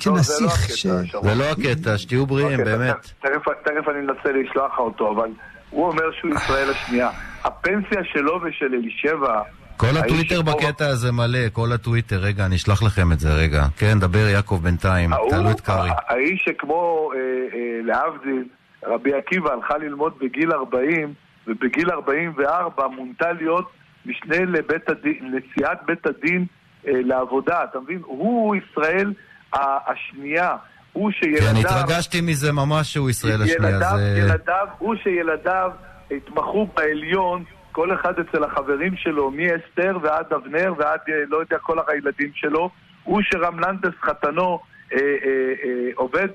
כנסיך 0.00 0.76
ש... 0.76 0.86
זה 1.22 1.34
לא 1.34 1.44
הקטע, 1.44 1.98
שתהיו 1.98 2.26
בריאים, 2.26 2.64
באמת. 2.64 3.12
תכף 3.20 3.88
אני 3.88 3.98
אנסה 3.98 4.32
לשלוח 4.32 4.78
אותו, 4.78 5.12
אבל 5.12 5.28
הוא 5.70 5.86
אומר 5.86 6.04
שהוא 6.20 6.34
ישראל 6.34 6.70
השנייה. 6.70 7.10
הפנסיה 7.44 8.04
שלו 8.04 8.40
ושל 8.42 8.74
אלישבע... 8.74 9.42
כל 9.76 9.96
הטוויטר 9.96 10.42
בקטע 10.42 10.86
הזה 10.86 11.12
מלא, 11.12 11.48
כל 11.52 11.72
הטוויטר. 11.72 12.18
רגע, 12.18 12.46
אני 12.46 12.56
אשלח 12.56 12.82
לכם 12.82 13.12
את 13.12 13.20
זה, 13.20 13.34
רגע. 13.34 13.64
כן, 13.76 13.98
דבר 13.98 14.18
יעקב 14.18 14.60
בינתיים, 14.62 15.10
תעלו 15.30 15.50
את 15.50 15.60
קארי. 15.60 15.90
האיש 16.08 16.44
שכמו, 16.48 17.10
אה, 17.14 17.18
אה, 17.18 17.80
להבדיל, 17.84 18.44
רבי 18.86 19.14
עקיבא 19.14 19.52
הלכה 19.52 19.78
ללמוד 19.78 20.12
בגיל 20.20 20.52
40, 20.52 21.14
ובגיל 21.46 21.90
44 21.90 22.86
מונתה 22.86 23.32
להיות 23.32 23.70
משנה 24.06 24.44
לבית 24.44 24.88
הדין, 24.88 25.34
נשיאת 25.34 25.78
בית 25.86 26.06
הדין 26.06 26.46
אה, 26.86 26.92
לעבודה, 27.04 27.64
אתה 27.64 27.80
מבין? 27.80 28.00
הוא 28.04 28.56
ישראל 28.56 29.12
השנייה. 29.52 30.56
הוא 30.92 31.10
שילדיו... 31.10 31.48
כן, 31.48 31.56
התרגשתי 31.56 32.20
מזה 32.20 32.52
ממש 32.52 32.92
שהוא 32.92 33.10
ישראל 33.10 33.42
השנייה. 33.42 33.70
ילדיו, 33.70 33.96
זה... 33.96 34.18
ילדיו, 34.18 34.66
הוא 34.78 34.94
שילדיו 35.02 35.70
התמחו 36.16 36.66
בעליון, 36.76 37.44
כל 37.72 37.94
אחד 37.94 38.18
אצל 38.18 38.44
החברים 38.44 38.96
שלו, 38.96 39.30
מאסתר 39.30 39.98
ועד 40.02 40.32
אבנר 40.32 40.74
ועד 40.76 41.00
אה, 41.08 41.14
לא 41.28 41.36
יודע 41.36 41.58
כל 41.58 41.78
הילדים 41.88 42.30
שלו. 42.34 42.70
הוא 43.04 43.22
שרמלנדס 43.22 43.94
חתנו 44.00 44.60
אה, 44.92 44.98
אה, 44.98 45.90
עובד 45.94 46.28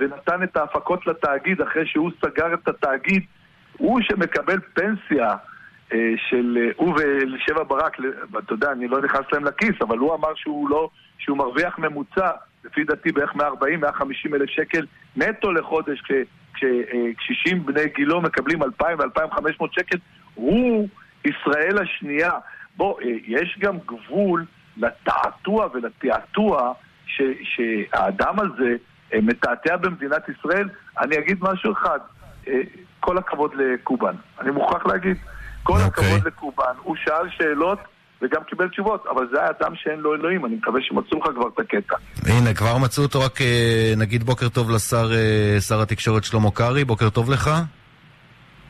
ונתן 0.00 0.42
את 0.42 0.56
ההפקות 0.56 1.06
לתאגיד 1.06 1.60
אחרי 1.60 1.86
שהוא 1.86 2.10
סגר 2.24 2.54
את 2.54 2.68
התאגיד. 2.68 3.22
הוא 3.78 4.00
שמקבל 4.02 4.58
פנסיה 4.74 5.34
של 6.16 6.70
הוא 6.76 6.94
ושבע 6.94 7.62
ברק, 7.62 7.96
אתה 8.38 8.52
יודע, 8.52 8.72
אני 8.72 8.88
לא 8.88 9.02
נכנס 9.02 9.24
להם 9.32 9.44
לכיס, 9.44 9.74
אבל 9.80 9.98
הוא 9.98 10.14
אמר 10.14 10.34
שהוא 10.34 10.70
לא, 10.70 10.88
שהוא 11.18 11.38
מרוויח 11.38 11.78
ממוצע, 11.78 12.30
לפי 12.64 12.84
דעתי 12.84 13.12
בערך 13.12 13.32
140-150 13.32 14.34
אלף 14.34 14.50
שקל 14.50 14.86
נטו 15.16 15.52
לחודש, 15.52 16.02
כשקשישים 16.54 17.58
אה, 17.58 17.64
בני 17.64 17.88
גילו 17.96 18.20
מקבלים 18.20 18.62
2,000 18.62 18.98
ו-2,500 18.98 19.66
שקל, 19.72 19.98
הוא 20.34 20.88
ישראל 21.24 21.78
השנייה. 21.82 22.32
בוא, 22.76 23.00
יש 23.26 23.56
גם 23.58 23.76
גבול 23.86 24.44
לתעתוע 24.76 25.68
ולתעתוע 25.74 26.72
שהאדם 27.42 28.40
הזה 28.40 28.76
מתעתע 29.22 29.76
במדינת 29.76 30.28
ישראל. 30.28 30.68
אני 31.00 31.18
אגיד 31.18 31.38
משהו 31.40 31.72
אחד, 31.72 31.98
כל 33.00 33.18
הכבוד 33.18 33.54
לקובן. 33.54 34.14
אני 34.40 34.50
מוכרח 34.50 34.86
להגיד, 34.86 35.16
כל 35.62 35.72
okay. 35.72 35.84
אוקיי. 35.84 36.04
הכבוד 36.04 36.26
לקובן. 36.26 36.72
הוא 36.82 36.96
שאל 36.96 37.30
שאלות 37.30 37.78
וגם 38.24 38.42
קיבל 38.48 38.68
תשובות, 38.68 39.04
אבל 39.10 39.26
זה 39.32 39.40
היה 39.40 39.50
אדם 39.50 39.72
שאין 39.74 40.00
לו 40.00 40.14
אלוהים, 40.14 40.46
אני 40.46 40.54
מקווה 40.54 40.80
שמצאו 40.82 41.18
לך 41.18 41.26
כבר 41.34 41.48
את 41.54 41.58
הקטע. 41.58 41.96
הנה, 42.26 42.54
כבר 42.54 42.78
מצאו 42.78 43.02
אותו, 43.02 43.20
רק 43.20 43.40
אה, 43.40 43.94
נגיד 43.96 44.24
בוקר 44.24 44.48
טוב 44.48 44.70
לשר 44.70 45.10
אה, 45.12 45.60
שר 45.60 45.80
התקשורת 45.82 46.24
שלמה 46.24 46.50
קרעי, 46.50 46.84
בוקר 46.84 47.10
טוב 47.10 47.30
לך. 47.30 47.50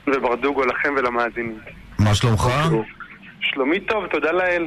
וברדוגו 0.06 0.64
לכם 0.64 0.94
ולמאזינים. 0.96 1.58
מה 1.98 2.14
שלומך? 2.14 2.46
שלומי 3.40 3.80
טוב, 3.80 4.06
תודה 4.06 4.32
לאל. 4.32 4.66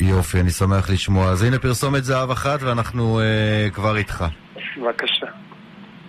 יופי, 0.00 0.40
אני 0.40 0.50
שמח 0.50 0.90
לשמוע. 0.90 1.30
אז 1.30 1.42
הנה 1.42 1.58
פרסומת 1.58 2.04
זהב 2.04 2.30
אחת 2.30 2.62
ואנחנו 2.62 3.20
אה, 3.20 3.70
כבר 3.72 3.96
איתך. 3.96 4.24
בבקשה. 4.76 5.26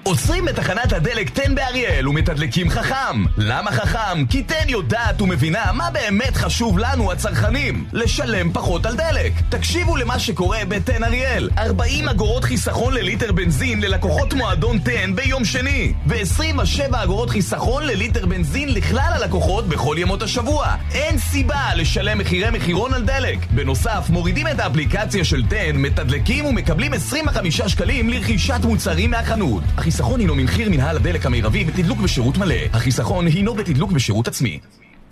עוצרים 0.03 0.45
בתחנת 0.45 0.93
הדלק 0.93 1.29
תן 1.29 1.55
באריאל 1.55 2.07
ומתדלקים 2.07 2.69
חכם. 2.69 3.25
למה 3.37 3.71
חכם? 3.71 4.25
כי 4.25 4.43
תן 4.43 4.69
יודעת 4.69 5.21
ומבינה 5.21 5.71
מה 5.73 5.89
באמת 5.91 6.35
חשוב 6.35 6.77
לנו 6.77 7.11
הצרכנים. 7.11 7.85
לשלם 7.93 8.53
פחות 8.53 8.85
על 8.85 8.95
דלק. 8.95 9.33
תקשיבו 9.49 9.95
למה 9.95 10.19
שקורה 10.19 10.59
בתן 10.67 11.03
אריאל. 11.03 11.49
40 11.57 12.09
אגורות 12.09 12.43
חיסכון 12.43 12.93
לליטר 12.93 13.31
בנזין 13.31 13.81
ללקוחות 13.81 14.33
מועדון 14.33 14.79
תן 14.79 15.15
ביום 15.15 15.45
שני. 15.45 15.93
ו-27 16.07 17.03
אגורות 17.03 17.29
חיסכון 17.29 17.83
לליטר 17.83 18.25
בנזין 18.25 18.73
לכלל 18.73 19.11
הלקוחות 19.13 19.67
בכל 19.67 19.95
ימות 19.99 20.21
השבוע. 20.21 20.75
אין 20.93 21.17
סיבה 21.17 21.75
לשלם 21.75 22.17
מחירי 22.17 22.49
מחירון 22.49 22.93
על 22.93 23.03
דלק. 23.03 23.37
בנוסף, 23.51 24.05
מורידים 24.09 24.47
את 24.47 24.59
האפליקציה 24.59 25.25
של 25.25 25.45
תן, 25.45 25.75
מתדלקים 25.75 26.45
ומקבלים 26.45 26.93
25 26.93 27.61
שקלים 27.61 28.09
לרכישת 28.09 28.59
מוצרים 28.63 29.11
מהחנות. 29.11 29.63
החיסכון 29.91 30.19
הינו 30.19 30.35
ממחיר 30.35 30.69
מנהל 30.69 30.95
הדלק 30.95 31.25
המרבי 31.25 31.63
בתדלוק 31.63 31.99
בשירות 31.99 32.37
מלא. 32.37 32.55
החיסכון 32.73 33.27
הינו 33.27 33.53
בתדלוק 33.53 33.91
בשירות 33.91 34.27
עצמי. 34.27 34.59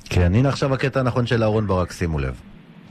כן, 0.05 0.35
הנה 0.35 0.49
עכשיו 0.49 0.73
הקטע 0.73 0.99
הנכון 0.99 1.27
של 1.27 1.43
אהרון 1.43 1.67
ברק, 1.67 1.91
שימו 1.91 2.19
לב. 2.19 2.33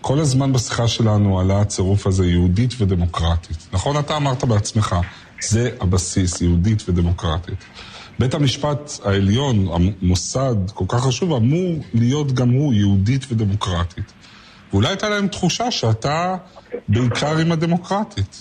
כל 0.01 0.19
הזמן 0.19 0.53
בשיחה 0.53 0.89
שלנו 0.89 1.41
עלה 1.41 1.61
הצירוף 1.61 2.07
הזה 2.07 2.27
יהודית 2.27 2.75
ודמוקרטית. 2.81 3.69
נכון, 3.73 3.99
אתה 3.99 4.17
אמרת 4.17 4.45
בעצמך, 4.45 4.97
זה 5.41 5.71
הבסיס, 5.81 6.41
יהודית 6.41 6.89
ודמוקרטית. 6.89 7.65
בית 8.19 8.35
המשפט 8.35 8.93
העליון, 9.05 9.69
המוסד 9.73 10.57
כל 10.75 10.85
כך 10.89 11.05
חשוב, 11.05 11.33
אמור 11.33 11.85
להיות 11.95 12.33
גם 12.33 12.51
הוא 12.51 12.75
יהודית 12.75 13.27
ודמוקרטית. 13.33 14.13
ואולי 14.73 14.89
הייתה 14.89 15.09
להם 15.09 15.29
תחושה 15.29 15.71
שאתה 15.71 16.37
בעיקר 16.89 17.39
עם 17.39 17.53
הדמוקרטית. 17.53 18.37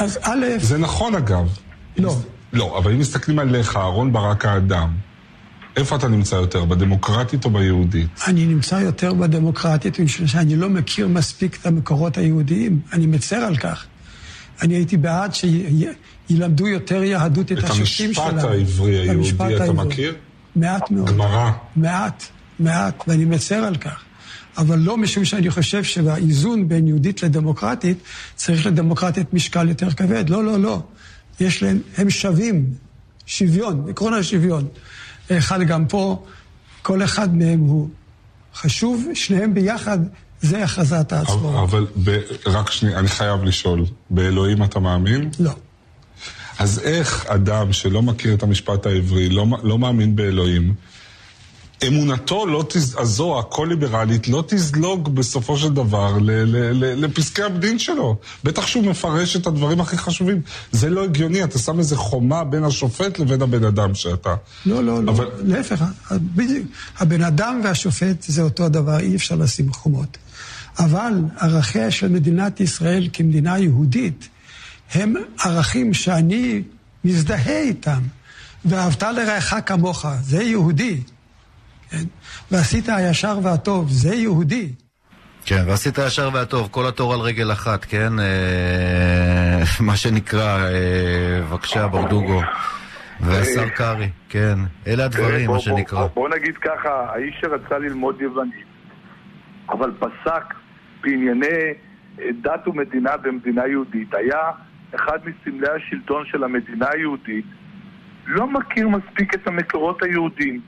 אז 0.00 0.18
א'... 0.22 0.46
זה 0.58 0.78
נכון 0.78 1.14
אגב. 1.14 1.58
לא. 1.96 2.14
לא, 2.56 2.78
אבל 2.78 2.92
אם 2.92 2.98
מסתכלים 2.98 3.38
עליך, 3.38 3.76
אהרון 3.76 4.12
ברק 4.12 4.44
האדם, 4.44 4.88
איפה 5.76 5.96
אתה 5.96 6.08
נמצא 6.08 6.34
יותר, 6.34 6.64
בדמוקרטית 6.64 7.44
או 7.44 7.50
ביהודית? 7.50 8.08
אני 8.26 8.46
נמצא 8.46 8.74
יותר 8.74 9.14
בדמוקרטית, 9.14 10.00
משום 10.00 10.26
שאני 10.26 10.56
לא 10.56 10.68
מכיר 10.68 11.08
מספיק 11.08 11.58
את 11.60 11.66
המקורות 11.66 12.18
היהודיים. 12.18 12.80
אני 12.92 13.06
מצר 13.06 13.36
על 13.36 13.56
כך. 13.56 13.86
אני 14.62 14.74
הייתי 14.74 14.96
בעד 14.96 15.32
שילמדו 15.34 16.68
יותר 16.68 17.02
יהדות 17.02 17.52
את, 17.52 17.58
את 17.58 17.64
השופטים 17.64 18.14
שלנו. 18.14 18.28
את 18.28 18.32
המשפט 18.32 18.50
העברי 18.50 18.98
היהודי 18.98 19.56
אתה 19.56 19.72
מכיר? 19.72 20.14
מעט 20.56 20.90
מאוד. 20.90 21.10
גמרא. 21.10 21.50
מעט, 21.76 22.24
מעט, 22.58 23.04
ואני 23.08 23.24
מצר 23.24 23.64
על 23.64 23.76
כך. 23.76 24.02
אבל 24.58 24.78
לא 24.78 24.96
משום 24.96 25.24
שאני 25.24 25.50
חושב 25.50 25.84
שבאיזון 25.84 26.68
בין 26.68 26.88
יהודית 26.88 27.22
לדמוקרטית 27.22 27.98
צריך 28.34 28.66
לדמוקרטית 28.66 29.34
משקל 29.34 29.68
יותר 29.68 29.90
כבד. 29.90 30.30
לא, 30.30 30.44
לא, 30.44 30.60
לא. 30.60 30.82
יש 31.40 31.62
להם, 31.62 31.80
הם 31.96 32.10
שווים, 32.10 32.70
שוויון, 33.26 33.86
עקרון 33.90 34.14
השוויון. 34.14 34.68
אחד 35.32 35.62
גם 35.62 35.86
פה, 35.86 36.24
כל 36.82 37.02
אחד 37.02 37.36
מהם 37.36 37.60
הוא 37.60 37.88
חשוב, 38.54 39.08
שניהם 39.14 39.54
ביחד, 39.54 39.98
זה 40.40 40.64
הכרזת 40.64 41.12
העצמאות. 41.12 41.68
אבל, 41.70 41.86
ב, 42.04 42.18
רק 42.46 42.70
שנייה, 42.70 42.98
אני 42.98 43.08
חייב 43.08 43.44
לשאול, 43.44 43.84
באלוהים 44.10 44.62
אתה 44.62 44.80
מאמין? 44.80 45.30
לא. 45.40 45.52
אז 46.58 46.78
איך 46.78 47.26
אדם 47.26 47.72
שלא 47.72 48.02
מכיר 48.02 48.34
את 48.34 48.42
המשפט 48.42 48.86
העברי, 48.86 49.28
לא, 49.28 49.46
לא 49.62 49.78
מאמין 49.78 50.16
באלוהים, 50.16 50.74
אמונתו 51.86 52.46
לא 52.46 52.64
תז... 52.68 52.96
הזו, 52.98 53.38
הכל-ליברלית, 53.38 54.28
לא 54.28 54.44
תזלוג 54.48 55.14
בסופו 55.14 55.58
של 55.58 55.68
דבר 55.68 56.18
ל... 56.18 56.30
ל... 56.30 56.84
ל... 56.84 57.04
לפסקי 57.04 57.42
הדין 57.42 57.78
שלו. 57.78 58.16
בטח 58.44 58.66
שהוא 58.66 58.84
מפרש 58.84 59.36
את 59.36 59.46
הדברים 59.46 59.80
הכי 59.80 59.98
חשובים. 59.98 60.40
זה 60.72 60.90
לא 60.90 61.04
הגיוני, 61.04 61.44
אתה 61.44 61.58
שם 61.58 61.78
איזה 61.78 61.96
חומה 61.96 62.44
בין 62.44 62.64
השופט 62.64 63.18
לבין 63.18 63.42
הבן 63.42 63.64
אדם 63.64 63.94
שאתה. 63.94 64.34
לא, 64.66 64.84
לא, 64.84 65.04
לא, 65.04 65.10
אבל... 65.12 65.26
להפך, 65.38 65.84
בדיוק. 66.10 66.66
הבן 66.98 67.22
אדם 67.22 67.60
והשופט 67.64 68.22
זה 68.22 68.42
אותו 68.42 68.68
דבר, 68.68 69.00
אי 69.00 69.16
אפשר 69.16 69.34
לשים 69.34 69.72
חומות. 69.72 70.18
אבל 70.78 71.12
ערכיה 71.38 71.90
של 71.90 72.08
מדינת 72.08 72.60
ישראל 72.60 73.08
כמדינה 73.12 73.58
יהודית 73.58 74.28
הם 74.94 75.14
ערכים 75.44 75.94
שאני 75.94 76.62
מזדהה 77.04 77.60
איתם. 77.60 78.02
ואהבת 78.64 79.02
לרעך 79.02 79.54
כמוך, 79.66 80.06
זה 80.22 80.42
יהודי. 80.42 81.00
כן? 81.90 82.04
ועשית 82.50 82.88
הישר 82.88 83.38
והטוב, 83.42 83.88
זה 83.90 84.14
יהודי. 84.14 84.72
כן, 85.44 85.62
ועשית 85.66 85.98
הישר 85.98 86.30
והטוב, 86.32 86.68
כל 86.70 86.86
התור 86.88 87.14
על 87.14 87.20
רגל 87.20 87.52
אחת, 87.52 87.84
כן? 87.84 88.18
אה, 88.18 89.62
מה 89.80 89.96
שנקרא, 89.96 90.58
אה, 90.58 91.40
בבקשה, 91.42 91.88
ברדוגו. 91.88 92.42
והשר 93.20 93.68
קרעי, 93.68 94.08
כן. 94.28 94.58
אלה 94.86 95.04
הדברים, 95.04 95.50
מה 95.50 95.60
שנקרא. 95.60 96.06
בוא 96.14 96.28
נגיד 96.28 96.56
ככה, 96.56 97.06
האיש 97.12 97.34
שרצה 97.40 97.78
ללמוד 97.78 98.20
יוונית, 98.20 98.66
אבל 99.68 99.92
פסק 99.98 100.54
בענייני 101.02 101.74
דת 102.42 102.68
ומדינה 102.68 103.16
במדינה 103.16 103.66
יהודית, 103.66 104.14
היה 104.14 104.50
אחד 104.94 105.18
מסמלי 105.24 105.66
השלטון 105.76 106.24
של 106.26 106.44
המדינה 106.44 106.86
היהודית, 106.92 107.44
לא 108.26 108.46
מכיר 108.46 108.88
מספיק 108.88 109.34
את 109.34 109.46
המקורות 109.46 110.02
היהודיים. 110.02 110.60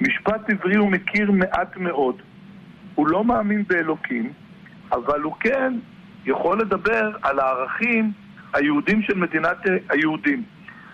משפט 0.00 0.50
עברי 0.50 0.76
הוא 0.76 0.90
מכיר 0.90 1.30
מעט 1.30 1.76
מאוד. 1.76 2.22
הוא 2.94 3.08
לא 3.08 3.24
מאמין 3.24 3.64
באלוקים, 3.68 4.32
אבל 4.92 5.20
הוא 5.20 5.34
כן 5.40 5.74
יכול 6.26 6.60
לדבר 6.60 7.10
על 7.22 7.38
הערכים 7.38 8.12
היהודים 8.52 9.02
של 9.02 9.14
מדינת 9.14 9.56
היהודים. 9.90 10.42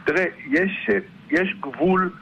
תראה, 0.04 0.24
יש, 0.46 0.90
יש 1.30 1.56
גבול 1.60 2.12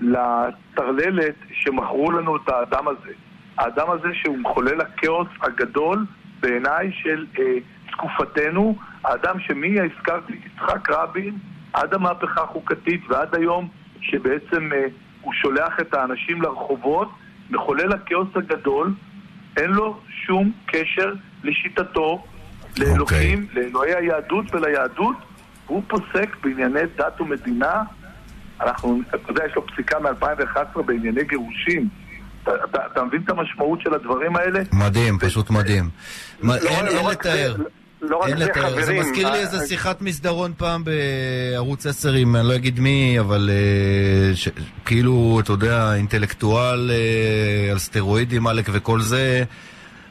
לטרללת 0.00 1.34
שמכרו 1.52 2.10
לנו 2.10 2.36
את 2.36 2.48
האדם 2.48 2.88
הזה. 2.88 3.12
האדם 3.58 3.90
הזה 3.90 4.08
שהוא 4.14 4.38
מחולל 4.38 4.80
הכאוס 4.80 5.28
הגדול 5.40 6.06
בעיניי 6.40 6.92
של 6.92 7.26
אה, 7.38 7.44
תקופתנו, 7.90 8.76
האדם 9.04 9.40
שמי 9.40 9.76
הזכרתי 9.80 10.32
יצחק 10.46 10.90
רבין 10.90 11.38
עד 11.72 11.94
המהפכה 11.94 12.42
החוקתית 12.42 13.00
ועד 13.08 13.34
היום 13.34 13.68
שבעצם 14.00 14.72
אה, 14.72 14.86
הוא 15.26 15.32
שולח 15.32 15.80
את 15.80 15.94
האנשים 15.94 16.42
לרחובות, 16.42 17.08
מחולל 17.50 17.92
הכאוס 17.92 18.28
הגדול, 18.34 18.94
אין 19.56 19.70
לו 19.70 20.00
שום 20.26 20.52
קשר 20.66 21.12
לשיטתו, 21.44 22.24
לאלוקים, 22.78 23.46
okay. 23.50 23.58
לאלוהי 23.58 23.94
היהדות 23.94 24.54
וליהדות, 24.54 25.16
הוא 25.66 25.82
פוסק 25.88 26.36
בענייני 26.42 26.80
דת 26.96 27.20
ומדינה. 27.20 27.82
אנחנו, 28.60 29.00
אתה 29.08 29.30
יודע, 29.30 29.44
יש 29.46 29.56
לו 29.56 29.66
פסיקה 29.66 29.98
מ-2011 29.98 30.82
בענייני 30.82 31.24
גירושים. 31.24 31.88
אתה, 32.42 32.50
אתה, 32.64 32.86
אתה 32.92 33.04
מבין 33.04 33.22
את 33.24 33.30
המשמעות 33.30 33.80
של 33.80 33.94
הדברים 33.94 34.36
האלה? 34.36 34.60
מדהים, 34.72 35.18
פשוט 35.18 35.50
מדהים. 35.50 35.90
לא, 36.42 36.54
אין, 36.54 36.86
לא 36.86 36.90
אין 36.90 37.06
לתאר. 37.10 37.56
לא 37.58 37.64
רק 38.14 38.38
זה, 38.38 38.52
חברים. 38.54 38.84
זה 38.84 38.94
מזכיר 38.94 39.30
לי 39.30 39.38
איזה 39.38 39.66
שיחת 39.66 40.02
מסדרון 40.02 40.52
פעם 40.56 40.82
בערוץ 40.84 41.86
10 41.86 42.12
עם, 42.12 42.36
אני 42.36 42.48
לא 42.48 42.54
אגיד 42.54 42.80
מי, 42.80 43.20
אבל 43.20 43.50
ש, 44.34 44.48
כאילו, 44.84 45.40
אתה 45.44 45.52
יודע, 45.52 45.94
אינטלקטואל 45.94 46.90
על 47.70 47.78
סטרואידים, 47.78 48.46
עלק 48.46 48.66
וכל 48.72 49.00
זה. 49.00 49.44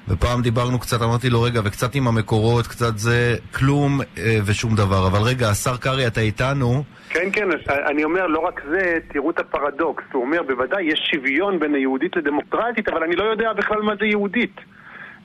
ופעם 0.07 0.41
דיברנו 0.41 0.79
קצת, 0.79 1.01
אמרתי 1.01 1.29
לו, 1.29 1.41
רגע, 1.41 1.61
וקצת 1.63 1.95
עם 1.95 2.07
המקורות, 2.07 2.67
קצת 2.67 2.97
זה, 2.97 3.35
כלום 3.55 4.01
אה, 4.17 4.37
ושום 4.45 4.75
דבר. 4.75 5.07
אבל 5.07 5.19
רגע, 5.19 5.49
השר 5.49 5.77
קרעי, 5.77 6.07
אתה 6.07 6.21
איתנו? 6.21 6.83
כן, 7.09 7.29
כן, 7.33 7.47
אני 7.91 8.03
אומר, 8.03 8.27
לא 8.27 8.39
רק 8.39 8.61
זה, 8.69 8.97
תראו 9.13 9.31
את 9.31 9.39
הפרדוקס. 9.39 10.03
הוא 10.13 10.21
אומר, 10.21 10.43
בוודאי, 10.43 10.83
יש 10.83 11.11
שוויון 11.13 11.59
בין 11.59 11.75
היהודית 11.75 12.15
לדמוקרטית, 12.15 12.89
אבל 12.89 13.03
אני 13.03 13.15
לא 13.15 13.23
יודע 13.23 13.53
בכלל 13.53 13.81
מה 13.81 13.93
זה 13.99 14.05
יהודית. 14.05 14.55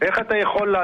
איך 0.03 0.19
אתה 0.19 0.37
יכול 0.37 0.77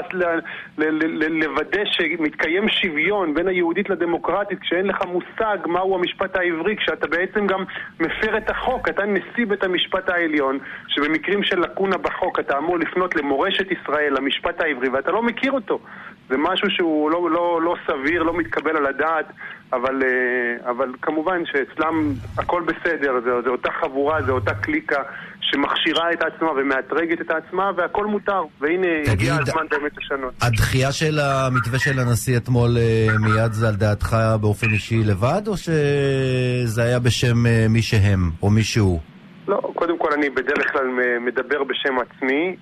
לוודא 1.30 1.84
שמתקיים 1.84 2.68
שוויון 2.68 3.34
בין 3.34 3.48
היהודית 3.48 3.90
לדמוקרטית 3.90 4.60
כשאין 4.60 4.86
לך 4.86 5.02
מושג 5.06 5.58
מהו 5.66 5.94
המשפט 5.94 6.36
העברי, 6.36 6.76
כשאתה 6.76 7.06
בעצם 7.06 7.46
גם 7.46 7.64
מפר 8.00 8.36
את 8.36 8.50
החוק, 8.50 8.88
אתה 8.88 9.02
נשיא 9.04 9.46
בית 9.46 9.64
המשפט 9.64 10.08
העליון, 10.08 10.58
שבמקרים 10.88 11.42
של 11.42 11.60
לקונה 11.60 11.96
בחוק 11.96 12.38
אתה 12.38 12.58
אמור 12.58 12.78
לפנות 12.78 13.16
למורשת 13.16 13.66
ישראל, 13.70 14.14
למשפט 14.16 14.60
העברי, 14.60 14.88
ואתה 14.88 15.10
לא 15.10 15.22
מכיר 15.22 15.52
אותו. 15.52 15.80
זה 16.28 16.36
משהו 16.38 16.70
שהוא 16.70 17.10
לא, 17.10 17.30
לא, 17.30 17.60
לא 17.62 17.76
סביר, 17.86 18.22
לא 18.22 18.34
מתקבל 18.34 18.76
על 18.76 18.86
הדעת, 18.86 19.26
אבל, 19.72 20.02
אה, 20.02 20.70
אבל 20.70 20.92
כמובן 21.02 21.46
שאצלם 21.46 22.12
הכל 22.38 22.62
בסדר, 22.62 23.20
זה, 23.24 23.42
זה 23.42 23.50
אותה 23.50 23.70
חבורה, 23.70 24.22
זה 24.22 24.32
אותה 24.32 24.54
קליקה 24.54 25.02
שמכשירה 25.50 26.12
את 26.12 26.22
עצמה 26.22 26.50
ומאתרגת 26.50 27.20
את 27.20 27.30
עצמה, 27.30 27.70
והכל 27.76 28.06
מותר. 28.06 28.42
והנה, 28.60 29.12
הגיע 29.12 29.34
הזמן 29.34 29.66
באמת 29.70 29.92
לשנות. 29.96 30.34
הדחייה 30.42 30.92
של 30.92 31.18
המתווה 31.18 31.78
של 31.78 31.98
הנשיא 31.98 32.36
אתמול 32.36 32.76
אה, 32.78 33.06
מיד 33.20 33.52
זה 33.52 33.68
על 33.68 33.74
דעתך 33.74 34.16
באופן 34.40 34.66
אישי 34.72 35.04
לבד, 35.04 35.42
או 35.46 35.56
שזה 35.56 36.82
היה 36.82 36.98
בשם 36.98 37.46
אה, 37.46 37.66
מי 37.68 37.82
שהם, 37.82 38.30
או 38.42 38.50
מי 38.50 38.64
שהוא? 38.64 39.00
לא, 39.48 39.60
קודם 39.74 39.98
כל 39.98 40.12
אני 40.12 40.30
בדרך 40.30 40.72
כלל 40.72 40.88
מדבר 41.20 41.64
בשם 41.64 41.98
עצמי. 41.98 42.56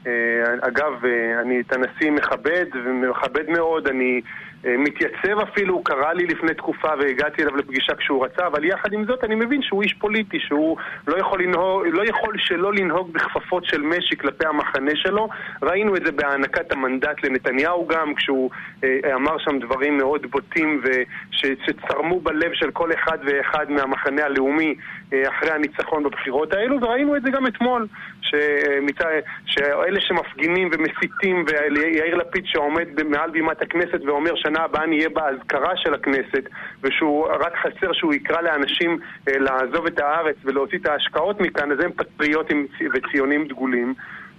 אגב, 0.61 1.05
אני 1.42 1.61
את 1.61 1.73
הנשיא 1.73 2.11
מכבד, 2.11 2.66
ומכבד 2.85 3.51
מאוד, 3.51 3.88
אני 3.88 4.20
אה, 4.66 4.77
מתייצב 4.79 5.38
אפילו, 5.42 5.83
קרא 5.83 6.12
לי 6.12 6.27
לפני 6.27 6.55
תקופה 6.55 6.88
והגעתי 6.99 7.42
אליו 7.42 7.57
לפגישה 7.57 7.94
כשהוא 7.94 8.25
רצה, 8.25 8.47
אבל 8.47 8.64
יחד 8.64 8.92
עם 8.92 9.05
זאת 9.05 9.25
אני 9.25 9.35
מבין 9.35 9.62
שהוא 9.62 9.83
איש 9.83 9.92
פוליטי, 9.92 10.40
שהוא 10.40 10.77
לא 11.07 11.18
יכול, 11.18 11.42
לנהוג, 11.42 11.87
לא 11.87 12.03
יכול 12.05 12.35
שלא 12.38 12.73
לנהוג 12.73 13.12
בכפפות 13.12 13.64
של 13.64 13.83
משי 13.83 14.16
כלפי 14.16 14.47
המחנה 14.47 14.90
שלו. 14.94 15.29
ראינו 15.62 15.97
את 15.97 16.03
זה 16.05 16.12
בהענקת 16.12 16.73
המנדט 16.73 17.25
לנתניהו 17.25 17.87
גם, 17.87 18.14
כשהוא 18.14 18.51
אה, 18.85 19.14
אמר 19.14 19.38
שם 19.38 19.59
דברים 19.59 19.97
מאוד 19.97 20.27
בוטים 20.31 20.83
ושצרמו 20.85 22.20
בלב 22.20 22.53
של 22.53 22.70
כל 22.70 22.92
אחד 22.92 23.18
ואחד 23.25 23.70
מהמחנה 23.70 24.25
הלאומי 24.25 24.75
אה, 25.12 25.29
אחרי 25.29 25.51
הניצחון 25.51 26.03
בבחירות 26.03 26.53
האלו, 26.53 26.73
וראינו 26.82 27.16
את 27.16 27.22
זה 27.22 27.30
גם 27.30 27.46
אתמול, 27.46 27.87
שמצא, 28.20 29.04
שאלה 29.46 30.00
שמפגינים 30.00 30.70
ומסיתים, 30.72 31.44
ויאיר 31.48 32.14
לפיד 32.14 32.44
שעומד 32.46 33.02
מעל 33.04 33.30
בימת 33.30 33.62
הכנסת 33.62 34.00
ואומר 34.06 34.32
בשנה 34.34 34.60
הבאה 34.60 34.87
נהיה 34.87 35.08
באזכרה 35.08 35.76
של 35.76 35.94
הכנסת, 35.94 36.48
ושהוא 36.82 37.26
רק 37.26 37.52
חסר 37.56 37.92
שהוא 37.92 38.14
יקרא 38.14 38.40
לאנשים 38.40 38.98
אה, 39.28 39.38
לעזוב 39.38 39.87
את 39.87 39.98
הארץ 39.98 40.37
ולהוציא 40.44 40.78
את 40.78 40.87
ההשקעות 40.87 41.40
מכאן, 41.40 41.72
אז 41.72 41.80
הם 41.80 41.92
פטריוטים 41.92 42.66
וציונים 42.94 43.48
דגולים. 43.48 43.94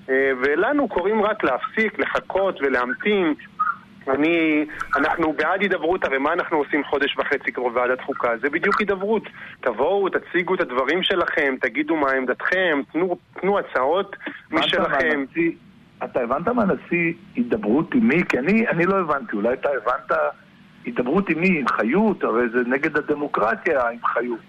אה, 0.10 0.32
ולנו 0.42 0.88
קוראים 0.88 1.22
רק 1.22 1.44
להפסיק, 1.44 2.00
לחכות 2.00 2.62
ולהמתין. 2.62 3.34
אני, 4.08 4.66
אנחנו 4.96 5.34
בעד 5.34 5.62
הידברות, 5.62 6.04
הרי 6.04 6.18
מה 6.18 6.34
אנחנו 6.34 6.58
עושים 6.58 6.84
חודש 6.84 7.18
וחצי 7.18 7.52
כבר 7.52 7.70
בוועדת 7.70 8.02
חוקה? 8.02 8.38
זה 8.42 8.50
בדיוק 8.50 8.80
הידברות. 8.80 9.24
תבואו, 9.62 10.10
תציגו 10.10 10.56
את 10.56 10.62
הדברים 10.62 11.04
שלכם, 11.04 11.56
תגידו 11.62 11.96
מה 11.96 12.12
עמדתכם, 12.12 12.82
תנו, 12.92 13.18
תנו 13.42 13.60
הצעות 13.60 14.16
משלכם. 14.52 15.26
אתה 16.04 16.22
הבנת 16.22 16.48
מהנשיא 16.48 17.14
הידברות 17.36 17.94
עם 17.94 18.08
מי? 18.08 18.24
כי 18.30 18.40
אני, 18.40 18.68
אני 18.68 18.86
לא 18.86 19.00
הבנתי, 19.00 19.36
אולי 19.36 19.54
אתה 19.54 19.70
הבנת 19.70 20.12
הידברות 20.86 21.30
עם 21.30 21.40
מי? 21.40 21.60
עם 21.60 21.68
חיות? 21.68 22.24
הרי 22.24 22.50
זה 22.50 22.60
נגד 22.68 22.98
הדמוקרטיה 22.98 23.90
עם 23.90 24.06
חיות. 24.06 24.40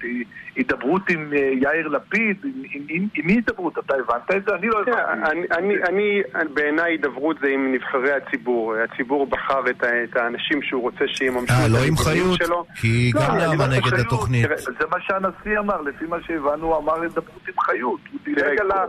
הידברות 0.56 1.10
עם 1.10 1.32
אה, 1.32 1.38
יאיר 1.38 1.88
לפיד? 1.88 2.36
עם, 2.44 2.62
עם, 2.70 2.82
עם, 2.88 3.08
עם 3.14 3.26
מי 3.26 3.32
הידברות? 3.32 3.78
אתה 3.78 3.94
הבנת 3.94 4.30
את 4.36 4.44
זה? 4.48 4.54
אני 4.54 4.66
לא 4.66 4.80
הבנתי. 4.80 5.00
אני, 5.30 5.46
אני, 5.58 5.74
אני 5.84 6.22
בעיניי 6.54 6.92
הידברות 6.92 7.36
זה 7.40 7.48
עם 7.48 7.72
נבחרי 7.72 8.12
הציבור. 8.12 8.74
הציבור 8.74 9.26
בחר 9.26 9.70
את, 9.70 9.84
את 9.84 10.16
האנשים 10.16 10.62
שהוא 10.62 10.82
רוצה 10.82 11.04
שיממשו 11.06 11.52
אה, 11.52 11.68
לא 11.68 11.78
עם 11.88 11.96
חיות? 11.96 12.38
שלו. 12.38 12.64
כי 12.80 13.10
לא, 13.14 13.20
גם 13.20 13.36
למה 13.38 13.66
נגד 13.66 14.00
התוכנית? 14.00 14.46
זה 14.58 14.86
מה 14.90 15.00
שהנשיא 15.00 15.58
אמר, 15.58 15.80
לפי 15.80 16.04
מה 16.06 16.16
שהבנו, 16.26 16.66
הוא 16.66 16.76
אמר 16.76 17.02
הידברות 17.02 17.48
עם 17.48 17.54
חיות. 17.60 18.00
הוא 18.12 18.20
דילג 18.24 18.60
על 18.60 18.70
ה... 18.70 18.84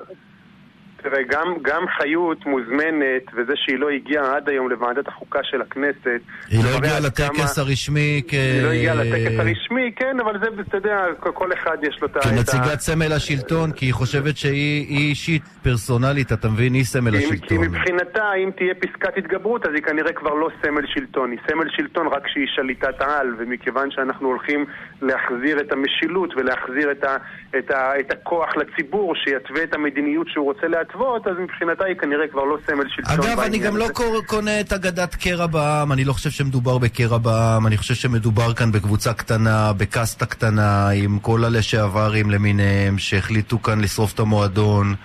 תראה, 1.03 1.23
גם, 1.29 1.53
גם 1.61 1.83
חיות 1.97 2.45
מוזמנת, 2.45 3.23
וזה 3.35 3.53
שהיא 3.55 3.79
לא 3.79 3.89
הגיעה 3.89 4.35
עד 4.35 4.49
היום 4.49 4.69
לוועדת 4.69 5.07
החוקה 5.07 5.39
של 5.43 5.61
הכנסת... 5.61 6.21
היא 6.49 6.63
לא 6.63 6.77
הגיעה 6.77 6.99
לטקס 6.99 7.55
כמה... 7.55 7.65
הרשמי 7.65 8.21
כ... 8.27 8.33
היא 8.33 8.63
לא 8.63 8.71
הגיעה 8.71 8.95
לטקס 8.95 9.39
הרשמי, 9.39 9.91
כן, 9.95 10.19
אבל 10.19 10.39
זה, 10.39 10.61
אתה 10.67 10.77
יודע, 10.77 11.05
כל 11.19 11.53
אחד 11.53 11.77
יש 11.83 12.01
לו 12.01 12.07
את 12.07 12.17
ה... 12.17 12.19
כנציגת 12.19 12.79
סמל 12.79 13.13
השלטון, 13.13 13.71
כי 13.71 13.85
היא 13.85 13.93
חושבת 13.93 14.37
שהיא 14.37 14.87
אישית, 14.87 15.43
פרסונלית, 15.63 16.31
אתה 16.33 16.47
מבין? 16.49 16.73
היא 16.73 16.83
סמל 16.83 17.11
כי, 17.11 17.17
השלטון. 17.17 17.47
כי 17.47 17.57
מבחינתה, 17.57 18.33
אם 18.43 18.49
תהיה 18.57 18.73
פסקת 18.75 19.17
התגברות, 19.17 19.65
אז 19.65 19.71
היא 19.73 19.83
כנראה 19.83 20.13
כבר 20.13 20.33
לא 20.33 20.49
סמל 20.61 20.85
שלטון. 20.87 21.31
היא 21.31 21.39
סמל 21.49 21.69
שלטון 21.69 22.07
רק 22.07 22.25
כשהיא 22.25 22.47
שליטת 22.55 23.01
העל, 23.01 23.35
ומכיוון 23.37 23.91
שאנחנו 23.91 24.27
הולכים 24.27 24.65
להחזיר 25.01 25.59
את 25.59 25.71
המשילות 25.71 26.33
ולהחזיר 26.37 26.91
את, 26.91 27.03
ה, 27.03 27.17
את, 27.57 27.71
ה, 27.71 27.99
את 27.99 28.11
הכוח 28.11 28.49
לציבור, 28.57 29.15
שיתווה 29.15 29.63
את 29.63 29.73
המדיניות 29.73 30.27
שהוא 30.27 30.45
רוצה 30.45 30.67
להתוות, 30.67 30.86
להתוות, 30.87 31.27
אז 31.27 31.33
מבחינתה 31.43 31.85
היא 31.85 31.95
כנראה 31.95 32.27
כבר 32.27 32.43
לא 32.43 32.57
סמל 32.65 32.83
שלטון. 32.89 33.13
אגב, 33.13 33.39
אני 33.39 33.57
גם 33.57 33.77
לא 33.77 33.87
קונה 34.25 34.59
את 34.59 34.73
אגדת 34.73 35.15
קרע 35.15 35.47
בעם, 35.47 35.91
אני 35.91 36.05
לא 36.05 36.13
חושב 36.13 36.29
שמדובר 36.29 36.77
בקרע 36.77 37.17
בעם, 37.17 37.67
אני 37.67 37.77
חושב 37.77 37.93
שמדובר 37.93 38.53
כאן 38.53 38.71
בקבוצה 38.71 39.13
קטנה, 39.13 39.73
בקסטה 39.73 40.25
קטנה, 40.25 40.89
עם 40.89 41.19
כל 41.19 41.43
הלשעברים 41.43 42.31
למיניהם, 42.31 42.97
שהחליטו 42.97 43.61
כאן 43.61 43.81
לשרוף 43.81 44.13
את 44.13 44.19
המועדון. 44.19 44.95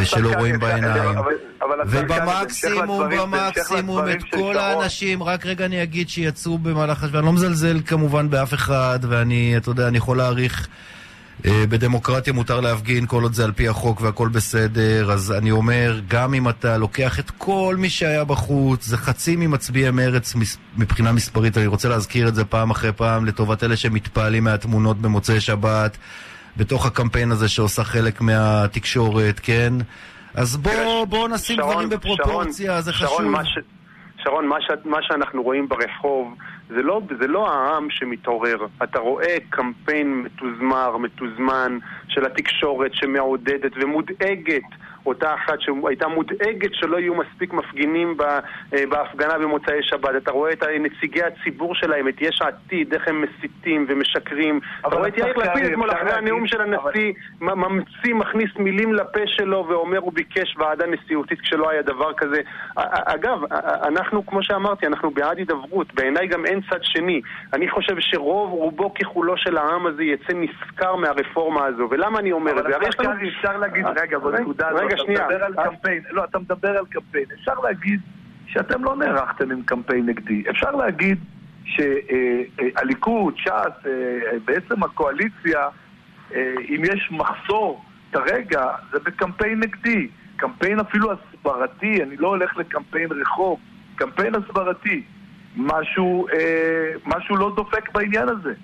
ושלא 0.00 0.32
רואים 0.38 0.58
בעיניים. 0.58 1.18
ובמקסימום, 1.86 3.08
במקסימום, 3.10 4.08
את 4.08 4.22
כל 4.30 4.58
האנשים, 4.58 5.22
רק 5.22 5.46
רגע 5.46 5.64
אני 5.64 5.82
אגיד 5.82 6.08
שיצאו 6.08 6.58
במהלך 6.58 7.04
השבוע, 7.04 7.18
אני 7.20 7.26
לא 7.26 7.32
מזלזל 7.32 7.80
כמובן 7.86 8.30
באף 8.30 8.54
אחד, 8.54 8.98
ואני, 9.02 9.54
אתה 9.56 9.70
יודע, 9.70 9.88
אני 9.88 9.98
יכול 9.98 10.16
להעריך 10.16 10.68
בדמוקרטיה 11.46 12.32
מותר 12.32 12.60
להפגין 12.60 13.06
כל 13.06 13.22
עוד 13.22 13.32
זה 13.32 13.44
על 13.44 13.52
פי 13.52 13.68
החוק 13.68 14.00
והכל 14.00 14.28
בסדר, 14.28 15.12
אז 15.12 15.32
אני 15.32 15.50
אומר, 15.50 16.00
גם 16.08 16.34
אם 16.34 16.48
אתה 16.48 16.78
לוקח 16.78 17.18
את 17.18 17.30
כל 17.30 17.74
מי 17.78 17.90
שהיה 17.90 18.24
בחוץ, 18.24 18.86
זה 18.86 18.96
חצי 18.96 19.36
ממצביעי 19.36 19.90
מרץ 19.90 20.34
מבחינה 20.76 21.12
מספרית, 21.12 21.58
אני 21.58 21.66
רוצה 21.66 21.88
להזכיר 21.88 22.28
את 22.28 22.34
זה 22.34 22.44
פעם 22.44 22.70
אחרי 22.70 22.92
פעם 22.92 23.26
לטובת 23.26 23.64
אלה 23.64 23.76
שמתפעלים 23.76 24.44
מהתמונות 24.44 24.98
במוצאי 24.98 25.40
שבת, 25.40 25.96
בתוך 26.56 26.86
הקמפיין 26.86 27.32
הזה 27.32 27.48
שעושה 27.48 27.84
חלק 27.84 28.20
מהתקשורת, 28.20 29.40
כן? 29.42 29.72
אז 30.34 30.56
בוא, 30.56 31.04
בוא 31.04 31.28
נשים 31.28 31.56
שרון, 31.56 31.72
דברים 31.72 31.88
בפרופורציה, 31.88 32.72
שרון, 32.72 32.80
זה 32.82 32.92
חשוב. 32.92 33.08
שרון, 33.08 33.28
מה, 33.28 33.44
ש, 33.44 33.58
שרון 34.24 34.46
מה, 34.46 34.56
ש, 34.60 34.70
מה 34.84 34.98
שאנחנו 35.02 35.42
רואים 35.42 35.68
ברחוב 35.68 36.34
זה 36.74 36.82
לא, 36.82 37.00
זה 37.20 37.26
לא 37.26 37.50
העם 37.50 37.90
שמתעורר. 37.90 38.66
אתה 38.82 38.98
רואה 38.98 39.36
קמפיין 39.48 40.22
מתוזמר, 40.22 40.96
מתוזמן, 40.96 41.78
של 42.08 42.26
התקשורת 42.26 42.94
שמעודדת 42.94 43.72
ומודאגת 43.74 44.62
אותה 45.06 45.34
אחת 45.34 45.60
שהייתה 45.60 46.08
מודאגת 46.08 46.74
שלא 46.74 46.96
יהיו 46.96 47.14
מספיק 47.14 47.52
מפגינים 47.52 48.16
אה, 48.20 48.38
בהפגנה 48.88 49.38
במוצאי 49.38 49.82
שבת. 49.82 50.10
אתה 50.16 50.30
רואה 50.30 50.52
את 50.52 50.62
נציגי 50.80 51.22
הציבור 51.22 51.74
שלהם, 51.74 52.08
את 52.08 52.14
יש 52.20 52.42
עתיד, 52.42 52.94
איך 52.94 53.08
הם 53.08 53.24
מסיתים 53.24 53.86
ומשקרים. 53.88 54.60
אתה 54.80 54.96
רואה 54.96 55.08
את 55.08 55.18
יאיר 55.18 55.36
לפיד 55.36 55.64
אתמול 55.64 55.90
אחרי 55.90 56.12
הנאום 56.12 56.46
של 56.46 56.60
הנשיא, 56.60 57.12
ממציא, 57.40 58.14
מכניס 58.14 58.50
מילים 58.58 58.94
לפה 58.94 59.20
שלו 59.26 59.66
ואומר 59.68 59.98
הוא 59.98 60.12
ביקש 60.12 60.56
ועדה 60.58 60.86
נשיאותית 60.86 61.40
כשלא 61.40 61.70
היה 61.70 61.82
דבר 61.82 62.12
כזה. 62.12 62.40
אגב, 63.04 63.40
אנחנו, 63.88 64.26
כמו 64.26 64.42
שאמרתי, 64.42 64.86
אנחנו 64.86 65.10
בעד 65.10 65.38
הידברות. 65.38 65.94
בעיניי 65.94 66.26
גם 66.26 66.46
אין 66.46 66.60
צד 66.70 66.82
שני. 66.82 67.20
אני 67.52 67.70
חושב 67.70 67.94
שרוב 67.98 68.50
רובו 68.50 68.94
ככולו 68.94 69.36
של 69.36 69.56
העם 69.56 69.86
הזה 69.86 70.02
יצא 70.02 70.32
נשכר 70.34 70.96
מהרפורמה 70.96 71.66
הזו. 71.66 71.88
ולמה 71.90 72.18
אני 72.18 72.32
אומר 72.32 72.58
את 72.58 72.64
זה? 72.68 72.76
אבל 72.76 72.86
אפשר 73.28 73.56
להגיד, 73.56 73.86
רגע, 74.02 74.18
בנקודה 74.18 74.68
הזאת. 74.68 74.89
רגע, 74.92 75.02
שנייה. 75.02 75.26
מדבר 75.26 75.44
על 75.44 75.54
קמפיין, 75.54 76.02
לא, 76.10 76.24
אתה 76.24 76.38
מדבר 76.38 76.78
על 76.78 76.84
קמפיין. 76.90 77.24
אפשר 77.34 77.54
להגיד 77.54 78.00
שאתם 78.46 78.84
לא 78.84 78.96
נערכתם 78.96 79.50
עם 79.50 79.62
קמפיין 79.62 80.06
נגדי. 80.06 80.42
אפשר 80.50 80.70
להגיד 80.70 81.18
שהליכוד, 81.64 83.36
ש"ס, 83.36 83.86
אה, 83.86 84.38
בעצם 84.44 84.82
הקואליציה, 84.82 85.68
אה, 86.34 86.54
אם 86.68 86.82
יש 86.84 87.08
מחסור 87.10 87.84
כרגע, 88.12 88.66
זה 88.92 88.98
בקמפיין 89.04 89.60
נגדי. 89.60 90.08
קמפיין 90.36 90.80
אפילו 90.80 91.12
הסברתי, 91.12 92.02
אני 92.02 92.16
לא 92.16 92.28
הולך 92.28 92.56
לקמפיין 92.56 93.08
רחוב, 93.12 93.58
קמפיין 93.96 94.34
הסברתי. 94.34 95.02
משהו, 95.56 96.28
אה, 96.28 96.92
משהו 97.06 97.36
לא 97.36 97.52
דופק 97.56 97.92
בעניין 97.92 98.28
הזה. 98.28 98.54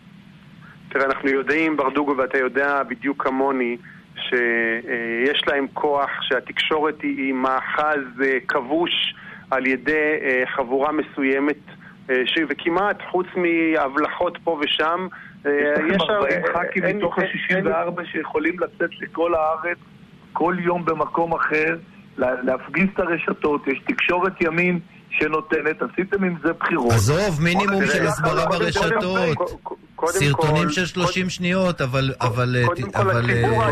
תראה, 0.89 1.05
אנחנו 1.05 1.29
יודעים, 1.29 1.77
ברדוגו, 1.77 2.17
ואתה 2.17 2.39
יודע 2.39 2.83
בדיוק 2.83 3.23
כמוני, 3.23 3.77
שיש 4.17 5.43
להם 5.47 5.67
כוח, 5.73 6.11
שהתקשורת 6.23 7.03
היא 7.03 7.35
מאחז 7.35 8.23
אה, 8.25 8.39
כבוש 8.49 9.15
על 9.51 9.67
ידי 9.67 10.19
אה, 10.23 10.43
חבורה 10.47 10.93
מסוימת, 10.93 11.57
אה, 12.11 12.23
וכמעט, 12.49 13.03
חוץ 13.11 13.27
מהבלחות 13.37 14.39
פה 14.45 14.61
ושם, 14.63 15.07
יש 15.89 16.03
לכם 16.03 16.13
40 16.13 16.43
ח"כים 16.47 16.97
מתוך 16.97 17.19
ה-64 17.19 18.05
שיכולים 18.13 18.61
לצאת 18.61 18.91
לכל 19.01 19.35
הארץ 19.35 19.79
כל 20.33 20.57
יום 20.59 20.85
במקום 20.85 21.35
אחר, 21.35 21.77
להפגיז 22.19 22.87
את 22.95 22.99
הרשתות, 22.99 23.67
יש 23.67 23.79
תקשורת 23.87 24.41
ימין 24.41 24.79
שנותנת, 25.19 25.83
עשיתם 25.83 26.25
עם 26.25 26.37
זה 26.45 26.53
בחירות. 26.53 26.93
עזוב, 26.93 27.43
מינימום 27.43 27.87
של 27.87 28.07
הסברה 28.07 28.47
ברשתות. 28.47 29.39
סרטונים 30.07 30.71
של 30.71 30.87
30 30.87 31.31
שניות, 31.31 31.81
אבל... 31.81 32.11
קודם 32.67 32.91
כל 32.91 33.11
הציבור, 33.11 33.63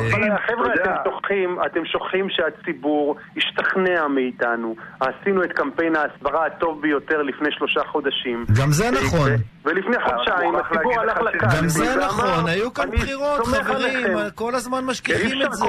חבר'ה, 0.47 1.67
אתם 1.67 1.81
שוכחים 1.93 2.27
שהציבור 2.31 3.17
השתכנע 3.37 4.09
מאיתנו. 4.09 4.75
עשינו 5.01 5.45
את 5.45 5.53
קמפיין 5.53 5.97
ההסברה 5.97 6.47
הטוב 6.47 6.83
ביותר 6.83 7.23
לפני 7.23 7.49
שלושה 7.51 7.81
חודשים. 7.93 8.45
גם 8.61 8.71
זה 8.71 8.91
נכון. 8.91 9.31
ולפני 9.65 9.97
חודשיים 10.01 10.55
הציבור 10.55 11.01
הלך 11.01 11.21
לקלפי. 11.21 11.57
גם 11.57 11.69
זה 11.69 11.97
נכון, 12.07 12.47
היו 12.47 12.75
כאן 12.75 12.91
בחירות, 12.91 13.47
חברים, 13.47 14.17
כל 14.35 14.55
הזמן 14.55 14.85
משכיחים 14.85 15.43
את 15.43 15.53
זה. 15.53 15.65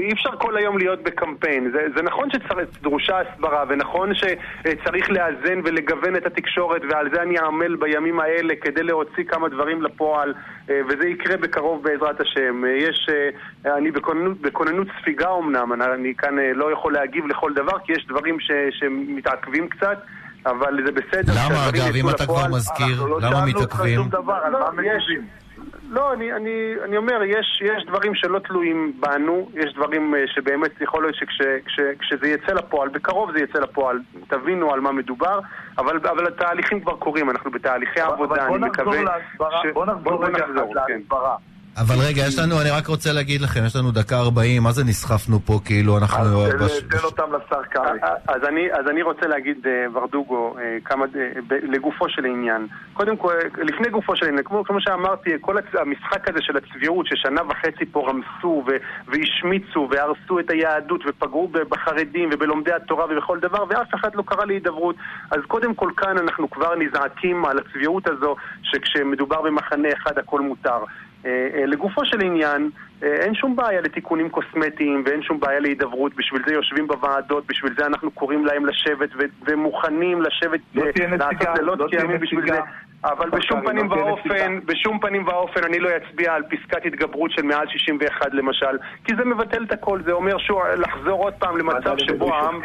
אי 0.00 0.12
אפשר 0.12 0.30
כל 0.38 0.56
היום 0.56 0.78
להיות 0.78 1.02
בקמפיין. 1.02 1.72
זה 1.96 2.02
נכון 2.02 2.28
שדרושה 2.30 3.18
הסברה, 3.20 3.64
ונכון 3.68 4.10
שצריך 4.14 5.10
לאזן 5.10 5.60
ולגוון 5.64 6.16
את 6.16 6.26
התקשורת, 6.26 6.82
ועל 6.90 7.10
זה 7.14 7.22
אני 7.22 7.38
אעמל 7.38 7.76
בימים 7.76 8.20
האלה 8.20 8.54
כדי 8.60 8.82
להוציא 8.82 9.24
כמה 9.24 9.48
דברים 9.48 9.82
לפועל, 9.82 10.34
אה, 10.70 10.80
וזה 10.88 11.08
יקרה 11.08 11.36
בקרוב 11.36 11.82
בעזרת 11.82 12.20
השם. 12.20 12.64
אה, 12.64 12.70
יש, 12.70 13.08
אה, 13.66 13.76
אני 13.76 13.90
בכוננות, 13.90 14.40
בכוננות 14.40 14.86
ספיגה 15.00 15.28
אמנם, 15.38 15.82
אני 15.82 16.14
כאן 16.18 16.36
לא 16.54 16.72
יכול 16.72 16.92
להגיב 16.92 17.26
לכל 17.26 17.52
דבר, 17.54 17.78
כי 17.84 17.92
יש 17.92 18.06
דברים 18.08 18.40
ש, 18.40 18.50
שמתעכבים 18.70 19.68
קצת. 19.68 19.98
אבל 20.46 20.84
זה 20.86 20.92
בסדר. 20.92 21.32
למה 21.36 21.68
אגב, 21.68 21.94
אם 21.94 22.10
אתה 22.10 22.26
כבר 22.26 22.48
מזכיר, 22.48 23.04
לא 23.04 23.20
למה 23.20 23.46
מתעכבים? 23.46 24.00
לא, 24.12 24.68
לא, 25.90 26.12
אני, 26.12 26.32
אני, 26.32 26.74
אני 26.84 26.96
אומר, 26.96 27.22
יש, 27.22 27.62
יש 27.64 27.84
דברים 27.86 28.14
שלא 28.14 28.38
תלויים 28.38 28.92
בנו, 29.00 29.48
יש 29.54 29.74
דברים 29.74 30.14
שבאמת 30.26 30.80
יכול 30.80 31.02
להיות 31.02 31.16
שכשזה 31.16 32.28
יצא 32.28 32.52
לפועל, 32.52 32.88
בקרוב 32.88 33.32
זה 33.32 33.38
יצא 33.38 33.58
לפועל, 33.58 33.98
תבינו 34.28 34.72
על 34.72 34.80
מה 34.80 34.92
מדובר, 34.92 35.40
אבל, 35.78 35.96
אבל 35.96 36.26
התהליכים 36.26 36.80
כבר 36.80 36.96
קורים, 36.96 37.30
אנחנו 37.30 37.50
בתהליכי 37.50 38.00
עבודה, 38.00 38.46
אני 38.46 38.58
מקווה... 38.58 38.98
ש... 39.62 39.66
בוא 39.72 39.86
נחזור 39.86 40.24
רגע 40.26 40.46
להסברה. 40.46 41.36
אבל 41.78 41.94
רגע, 42.08 42.22
יש 42.28 42.38
לנו, 42.38 42.60
אני 42.60 42.70
רק 42.70 42.86
רוצה 42.86 43.12
להגיד 43.12 43.40
לכם, 43.40 43.60
יש 43.66 43.76
לנו 43.76 43.90
דקה 43.90 44.18
ארבעים, 44.18 44.62
מה 44.62 44.72
זה 44.72 44.84
נסחפנו 44.84 45.40
פה 45.40 45.60
כאילו 45.64 45.98
אנחנו... 45.98 46.46
אז 46.46 46.82
תן 46.90 47.04
אותם 47.04 47.24
לשר 47.32 47.62
קרעי. 47.62 48.00
אז 48.72 48.88
אני 48.90 49.02
רוצה 49.02 49.26
להגיד, 49.26 49.66
אה, 49.66 49.86
ורדוגו, 49.92 50.56
אה, 50.58 50.76
כמה, 50.84 51.04
אה, 51.04 51.56
לגופו 51.62 52.08
של 52.08 52.24
עניין. 52.24 52.66
קודם 52.92 53.16
כל, 53.16 53.34
לפני 53.58 53.88
גופו 53.88 54.16
של 54.16 54.26
עניין, 54.26 54.44
כמו 54.44 54.80
שאמרתי, 54.80 55.30
כל 55.40 55.56
המשחק 55.74 56.28
הזה 56.28 56.38
של 56.42 56.56
הצביעות, 56.56 57.06
ששנה 57.06 57.40
וחצי 57.48 57.84
פה 57.92 58.08
רמסו 58.08 58.64
והשמיצו 59.06 59.88
והרסו 59.90 60.40
את 60.40 60.50
היהדות 60.50 61.00
ופגעו 61.06 61.50
בחרדים 61.68 62.28
ובלומדי 62.32 62.72
התורה 62.72 63.04
ובכל 63.10 63.38
דבר, 63.40 63.64
ואף 63.68 63.94
אחד 63.94 64.14
לא 64.14 64.22
קרא 64.26 64.44
להידברות. 64.44 64.96
אז 65.30 65.40
קודם 65.48 65.74
כל 65.74 65.90
כאן 65.96 66.18
אנחנו 66.18 66.50
כבר 66.50 66.74
נזעקים 66.76 67.44
על 67.44 67.58
הצביעות 67.58 68.08
הזו, 68.08 68.36
שכשמדובר 68.62 69.42
במחנה 69.42 69.88
אחד 70.02 70.18
הכל 70.18 70.40
מותר. 70.40 70.78
אה, 71.26 71.48
אה, 71.54 71.66
לגופו 71.66 72.04
של 72.04 72.20
עניין, 72.20 72.70
אה, 73.02 73.08
אין 73.08 73.34
שום 73.34 73.56
בעיה 73.56 73.80
לתיקונים 73.80 74.28
קוסמטיים 74.28 75.02
ואין 75.06 75.22
שום 75.22 75.40
בעיה 75.40 75.60
להידברות, 75.60 76.14
בשביל 76.14 76.42
זה 76.46 76.54
יושבים 76.54 76.86
בוועדות, 76.86 77.46
בשביל 77.46 77.72
זה 77.78 77.86
אנחנו 77.86 78.10
קוראים 78.10 78.46
להם 78.46 78.66
לשבת 78.66 79.08
ומוכנים 79.46 80.22
לשבת, 80.22 80.60
לא 80.74 80.92
תהיה 80.92 81.08
נציגה, 81.08 81.54
לא 81.62 81.86
תהיה 81.90 82.04
נציגה. 82.04 82.60
אבל 83.04 83.30
בשום 83.30 83.60
פנים 83.66 83.90
ואופן, 83.90 84.58
בשום 84.64 84.98
פנים 84.98 85.26
ואופן 85.26 85.64
אני 85.64 85.78
לא 85.78 85.88
אצביע 85.96 86.34
על 86.34 86.42
פסקת 86.42 86.86
התגברות 86.86 87.30
של 87.30 87.42
מעל 87.42 87.68
61 87.68 88.34
למשל, 88.34 88.78
כי 89.04 89.16
זה 89.16 89.24
מבטל 89.24 89.64
את 89.64 89.72
הכל, 89.72 90.02
זה 90.02 90.12
אומר 90.12 90.38
שהוא 90.38 90.62
לחזור 90.76 91.24
עוד 91.24 91.34
פעם 91.34 91.56
למצב 91.56 91.98
שבו 91.98 92.34
העם... 92.34 92.60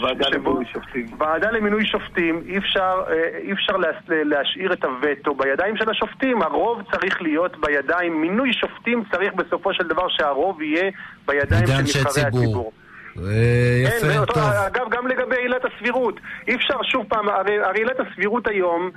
ועדה 0.00 0.28
למינוי 0.28 0.64
שופטים. 0.72 1.06
ועדה 1.18 1.50
למינוי 1.50 1.86
שופטים, 1.86 2.42
אי 2.46 2.58
אפשר, 2.58 3.02
אה, 3.10 3.38
אי 3.38 3.52
אפשר 3.52 3.76
לה, 3.76 3.88
להשאיר 4.08 4.72
את 4.72 4.84
הווטו 4.84 5.34
בידיים 5.34 5.76
של 5.76 5.90
השופטים. 5.90 6.42
הרוב 6.42 6.82
צריך 6.92 7.22
להיות 7.22 7.56
בידיים, 7.60 8.20
מינוי 8.20 8.52
שופטים 8.52 9.04
צריך 9.12 9.32
בסופו 9.34 9.74
של 9.74 9.88
דבר 9.88 10.08
שהרוב 10.08 10.62
יהיה 10.62 10.90
בידיים 11.26 11.66
של 11.66 12.00
נבחרי 12.00 12.22
הציבור. 12.22 12.72
אה, 13.18 13.82
יפה, 13.84 14.06
כן, 14.06 14.24
טוב. 14.24 14.38
אגב, 14.38 14.88
גם 14.90 15.06
לגבי 15.06 15.36
עילת 15.36 15.62
הסבירות. 15.64 16.14
אי 16.48 16.54
אפשר 16.54 16.82
שוב 16.82 17.04
פעם, 17.08 17.28
הרי, 17.28 17.64
הרי 17.64 17.78
עילת 17.78 17.96
הסבירות 18.00 18.46
היום, 18.46 18.90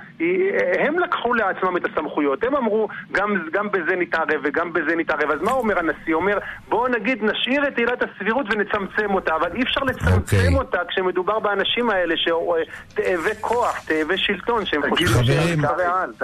הם 0.78 0.98
לקחו 0.98 1.34
לעצמם 1.34 1.76
את 1.76 1.82
הסמכויות. 1.84 2.44
הם 2.44 2.56
אמרו, 2.56 2.88
גם, 3.12 3.48
גם 3.52 3.68
בזה 3.70 3.96
נתערב 3.96 4.40
וגם 4.44 4.72
בזה 4.72 4.96
נתערב. 4.96 5.30
אז 5.30 5.40
מה 5.40 5.52
אומר 5.52 5.78
הנשיא? 5.78 6.14
אומר, 6.14 6.38
בואו 6.68 6.88
נגיד, 6.88 7.18
נשאיר 7.22 7.68
את 7.68 7.78
עילת 7.78 8.02
הסבירות 8.02 8.46
ונצמצם 8.50 9.14
אותה. 9.14 9.36
אבל 9.36 9.52
אי 9.54 9.62
אפשר 9.62 9.80
לצמצם 9.80 10.36
okay. 10.36 10.40
אוקיי. 10.40 10.54
אותה 10.54 10.78
כשמדובר 10.88 11.38
באנשים 11.38 11.90
האלה, 11.90 12.14
שתאבי 12.16 13.30
כוח, 13.40 13.84
תאבי 13.86 14.18
שלטון, 14.18 14.66
שהם 14.66 14.82
חושבים 14.90 15.24
שהם 15.24 15.64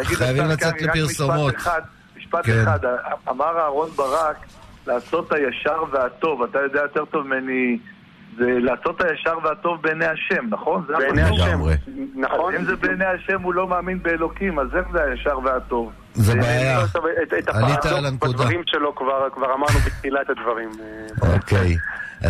חייבים 0.04 0.44
לצאת 0.44 0.82
לפרסומות. 0.82 1.54
משפט 2.16 2.46
כן. 2.46 2.62
אחד, 2.62 2.78
אמר 3.28 3.58
אהרון 3.58 3.90
ברק 3.90 4.36
לעשות 4.86 5.32
הישר 5.32 5.82
והטוב, 5.92 6.42
אתה 6.42 6.58
יודע 6.58 6.80
יותר 6.80 7.04
טוב 7.04 7.26
ממני, 7.26 7.78
זה 8.38 8.58
לעשות 8.60 9.00
הישר 9.00 9.38
והטוב 9.44 9.82
בעיני 9.82 10.06
השם, 10.06 10.46
נכון? 10.48 10.84
בעיני 10.98 11.22
השם, 11.22 11.60
נכון. 12.14 12.54
אם 12.54 12.64
זה 12.64 12.76
בעיני 12.76 13.04
השם 13.04 13.42
הוא 13.42 13.54
לא 13.54 13.68
מאמין 13.68 14.02
באלוקים, 14.02 14.58
אז 14.58 14.66
איך 14.76 14.86
זה 14.92 15.04
הישר 15.04 15.38
והטוב? 15.44 15.92
זה 16.14 16.34
בעיה. 16.34 16.80
עלית 17.46 17.86
על 17.86 18.06
הנקודה. 18.06 18.32
בדברים 18.32 18.62
שלו 18.66 18.94
כבר 18.94 19.54
אמרנו 19.54 19.78
בתחילת 19.86 20.30
הדברים. 20.30 20.70
אוקיי. 21.22 21.76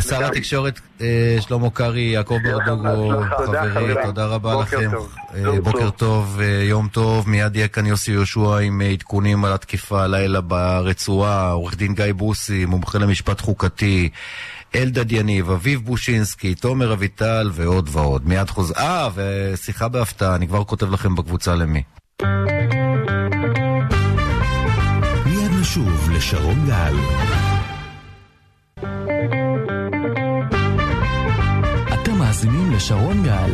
שר 0.01 0.25
התקשורת 0.25 0.81
אה, 1.01 1.37
שלמה 1.41 1.71
קרעי, 1.71 2.03
יעקב 2.03 2.39
ברדוגו, 2.45 3.23
חברי, 3.75 3.95
תודה 4.05 4.27
רבה 4.27 4.61
לכם. 4.63 4.91
אה, 5.35 5.61
בוקר 5.61 5.91
טוב, 5.91 6.41
אה, 6.41 6.63
יום 6.63 6.89
טוב. 6.89 7.29
מיד 7.29 7.57
יהיה 7.57 7.69
כאן 7.69 7.87
יוסי 7.87 8.13
יהושע 8.13 8.59
עם 8.59 8.81
עדכונים 8.81 9.45
על 9.45 9.53
התקיפה 9.53 10.03
הלילה 10.03 10.41
ברצועה, 10.41 11.51
עורך 11.51 11.77
דין 11.77 11.95
גיא 11.95 12.13
בוסי, 12.17 12.65
מומחה 12.65 12.99
למשפט 12.99 13.41
חוקתי. 13.41 14.09
אלדד 14.75 15.13
יניב, 15.13 15.51
אביב 15.51 15.85
בושינסקי, 15.85 16.55
תומר 16.55 16.93
אביטל 16.93 17.51
ועוד 17.53 17.89
ועוד. 17.93 18.29
מיד 18.29 18.51
חוזר... 18.51 18.75
אה, 18.79 19.09
ושיחה 19.15 19.89
בהפתעה, 19.89 20.35
אני 20.35 20.49
כבר 20.49 20.65
כותב 20.65 20.93
לכם 20.93 21.15
בקבוצה 21.15 21.55
למי. 21.55 21.83
מיד 25.27 25.51
נשוב 25.61 26.11
לשרון 26.13 26.67
גל. 26.67 26.95
לשרון 32.51 33.23
גל. 33.23 33.51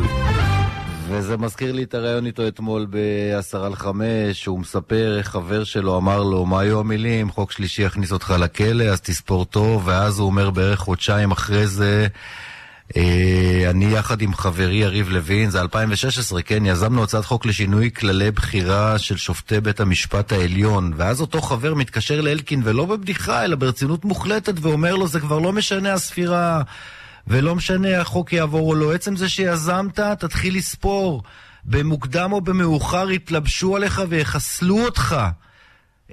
וזה 1.09 1.37
מזכיר 1.37 1.73
לי 1.73 1.83
את 1.83 1.95
הרעיון 1.95 2.27
איתו 2.27 2.49
אתמול 2.49 2.87
בעשרה 2.87 3.67
על 3.67 3.75
חמש, 3.75 4.43
שהוא 4.43 4.61
מספר 4.61 5.19
איך 5.19 5.29
חבר 5.29 5.65
שלו 5.65 5.99
אמר 5.99 6.23
לו, 6.23 6.47
מה 6.47 6.61
היו 6.61 6.81
המילים? 6.81 7.31
חוק 7.31 7.53
שלישי 7.53 7.83
יכניס 7.83 8.13
אותך 8.13 8.35
לכלא, 8.39 8.85
אז 8.85 9.01
תספור 9.01 9.45
טוב, 9.45 9.83
ואז 9.87 10.19
הוא 10.19 10.27
אומר 10.27 10.51
בערך 10.51 10.79
חודשיים 10.79 11.31
אחרי 11.31 11.67
זה, 11.67 12.07
אה, 12.97 13.71
אני 13.71 13.85
יחד 13.85 14.23
עם 14.23 14.35
חברי 14.35 14.77
יריב 14.77 15.09
לוין, 15.09 15.51
זה 15.51 15.61
2016, 15.61 16.43
כן, 16.43 16.67
יזמנו 16.67 17.03
הצעת 17.03 17.25
חוק 17.25 17.47
לשינוי 17.47 17.91
כללי 17.91 18.31
בחירה 18.31 18.99
של 18.99 19.17
שופטי 19.17 19.61
בית 19.61 19.81
המשפט 19.81 20.33
העליון, 20.33 20.93
ואז 20.97 21.21
אותו 21.21 21.41
חבר 21.41 21.75
מתקשר 21.75 22.21
לאלקין, 22.21 22.61
ולא 22.65 22.85
בבדיחה, 22.85 23.45
אלא 23.45 23.57
ברצינות 23.57 24.05
מוחלטת, 24.05 24.55
ואומר 24.61 24.95
לו, 24.95 25.07
זה 25.07 25.21
כבר 25.21 25.39
לא 25.39 25.53
משנה 25.53 25.93
הספירה. 25.93 26.63
ולא 27.29 27.55
משנה 27.55 28.01
החוק 28.01 28.33
יעבור 28.33 28.69
או 28.69 28.75
לא, 28.75 28.95
עצם 28.95 29.17
זה 29.17 29.29
שיזמת, 29.29 30.01
תתחיל 30.01 30.57
לספור. 30.57 31.23
במוקדם 31.65 32.33
או 32.33 32.41
במאוחר 32.41 33.11
יתלבשו 33.11 33.77
עליך 33.77 34.03
ויחסלו 34.09 34.85
אותך. 34.85 35.17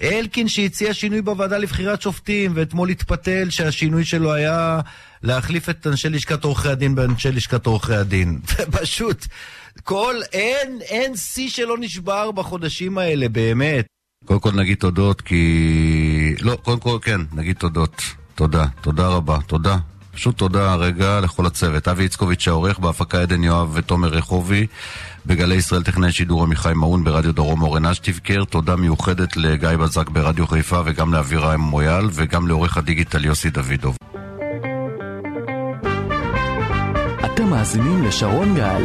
אלקין 0.01 0.47
שהציע 0.47 0.93
שינוי 0.93 1.21
בוועדה 1.21 1.57
לבחירת 1.57 2.01
שופטים, 2.01 2.51
ואתמול 2.55 2.89
התפתל 2.89 3.49
שהשינוי 3.49 4.05
שלו 4.05 4.33
היה 4.33 4.79
להחליף 5.23 5.69
את 5.69 5.87
אנשי 5.87 6.09
לשכת 6.09 6.43
עורכי 6.43 6.69
הדין 6.69 6.95
באנשי 6.95 7.31
לשכת 7.31 7.65
עורכי 7.65 7.93
הדין. 7.93 8.39
פשוט, 8.81 9.25
כל, 9.83 10.15
אין, 10.33 10.79
אין 10.81 11.15
שיא 11.15 11.49
שלא 11.49 11.77
נשבר 11.79 12.31
בחודשים 12.31 12.97
האלה, 12.97 13.29
באמת. 13.29 13.85
קודם 14.25 14.39
כל 14.39 14.51
נגיד 14.51 14.77
תודות, 14.77 15.21
כי... 15.21 16.35
לא, 16.41 16.55
קודם 16.55 16.79
כל 16.79 16.97
כן, 17.01 17.21
נגיד 17.33 17.55
תודות. 17.55 18.01
תודה, 18.35 18.65
תודה 18.81 19.07
רבה, 19.07 19.37
תודה. 19.47 19.77
פשוט 20.15 20.37
תודה 20.37 20.75
רגע 20.75 21.19
לכל 21.19 21.45
הצוות. 21.45 21.87
אבי 21.87 22.03
איצקוביץ' 22.03 22.47
העורך, 22.47 22.79
בהפקה 22.79 23.21
עדן 23.21 23.43
יואב 23.43 23.71
ותומר 23.73 24.07
רחובי, 24.07 24.67
בגלי 25.25 25.55
ישראל 25.55 25.83
טכנאי 25.83 26.11
שידור 26.11 26.43
עמיחי 26.43 26.73
מעון 26.75 27.03
ברדיו 27.03 27.33
דרום 27.33 27.61
אורן 27.61 27.85
אשטיבקר. 27.85 28.43
תודה 28.43 28.75
מיוחדת 28.75 29.37
לגיא 29.37 29.69
בזק 29.69 30.09
ברדיו 30.09 30.47
חיפה 30.47 30.81
וגם 30.85 31.13
לאביריים 31.13 31.59
מויאל 31.59 32.09
וגם 32.13 32.47
לעורך 32.47 32.77
הדיגיטל 32.77 33.25
יוסי 33.25 33.49
דוידוב. 33.49 33.97
אתם 37.25 37.49
מאזינים 37.49 38.03
לשרון 38.03 38.55
גל. 38.55 38.83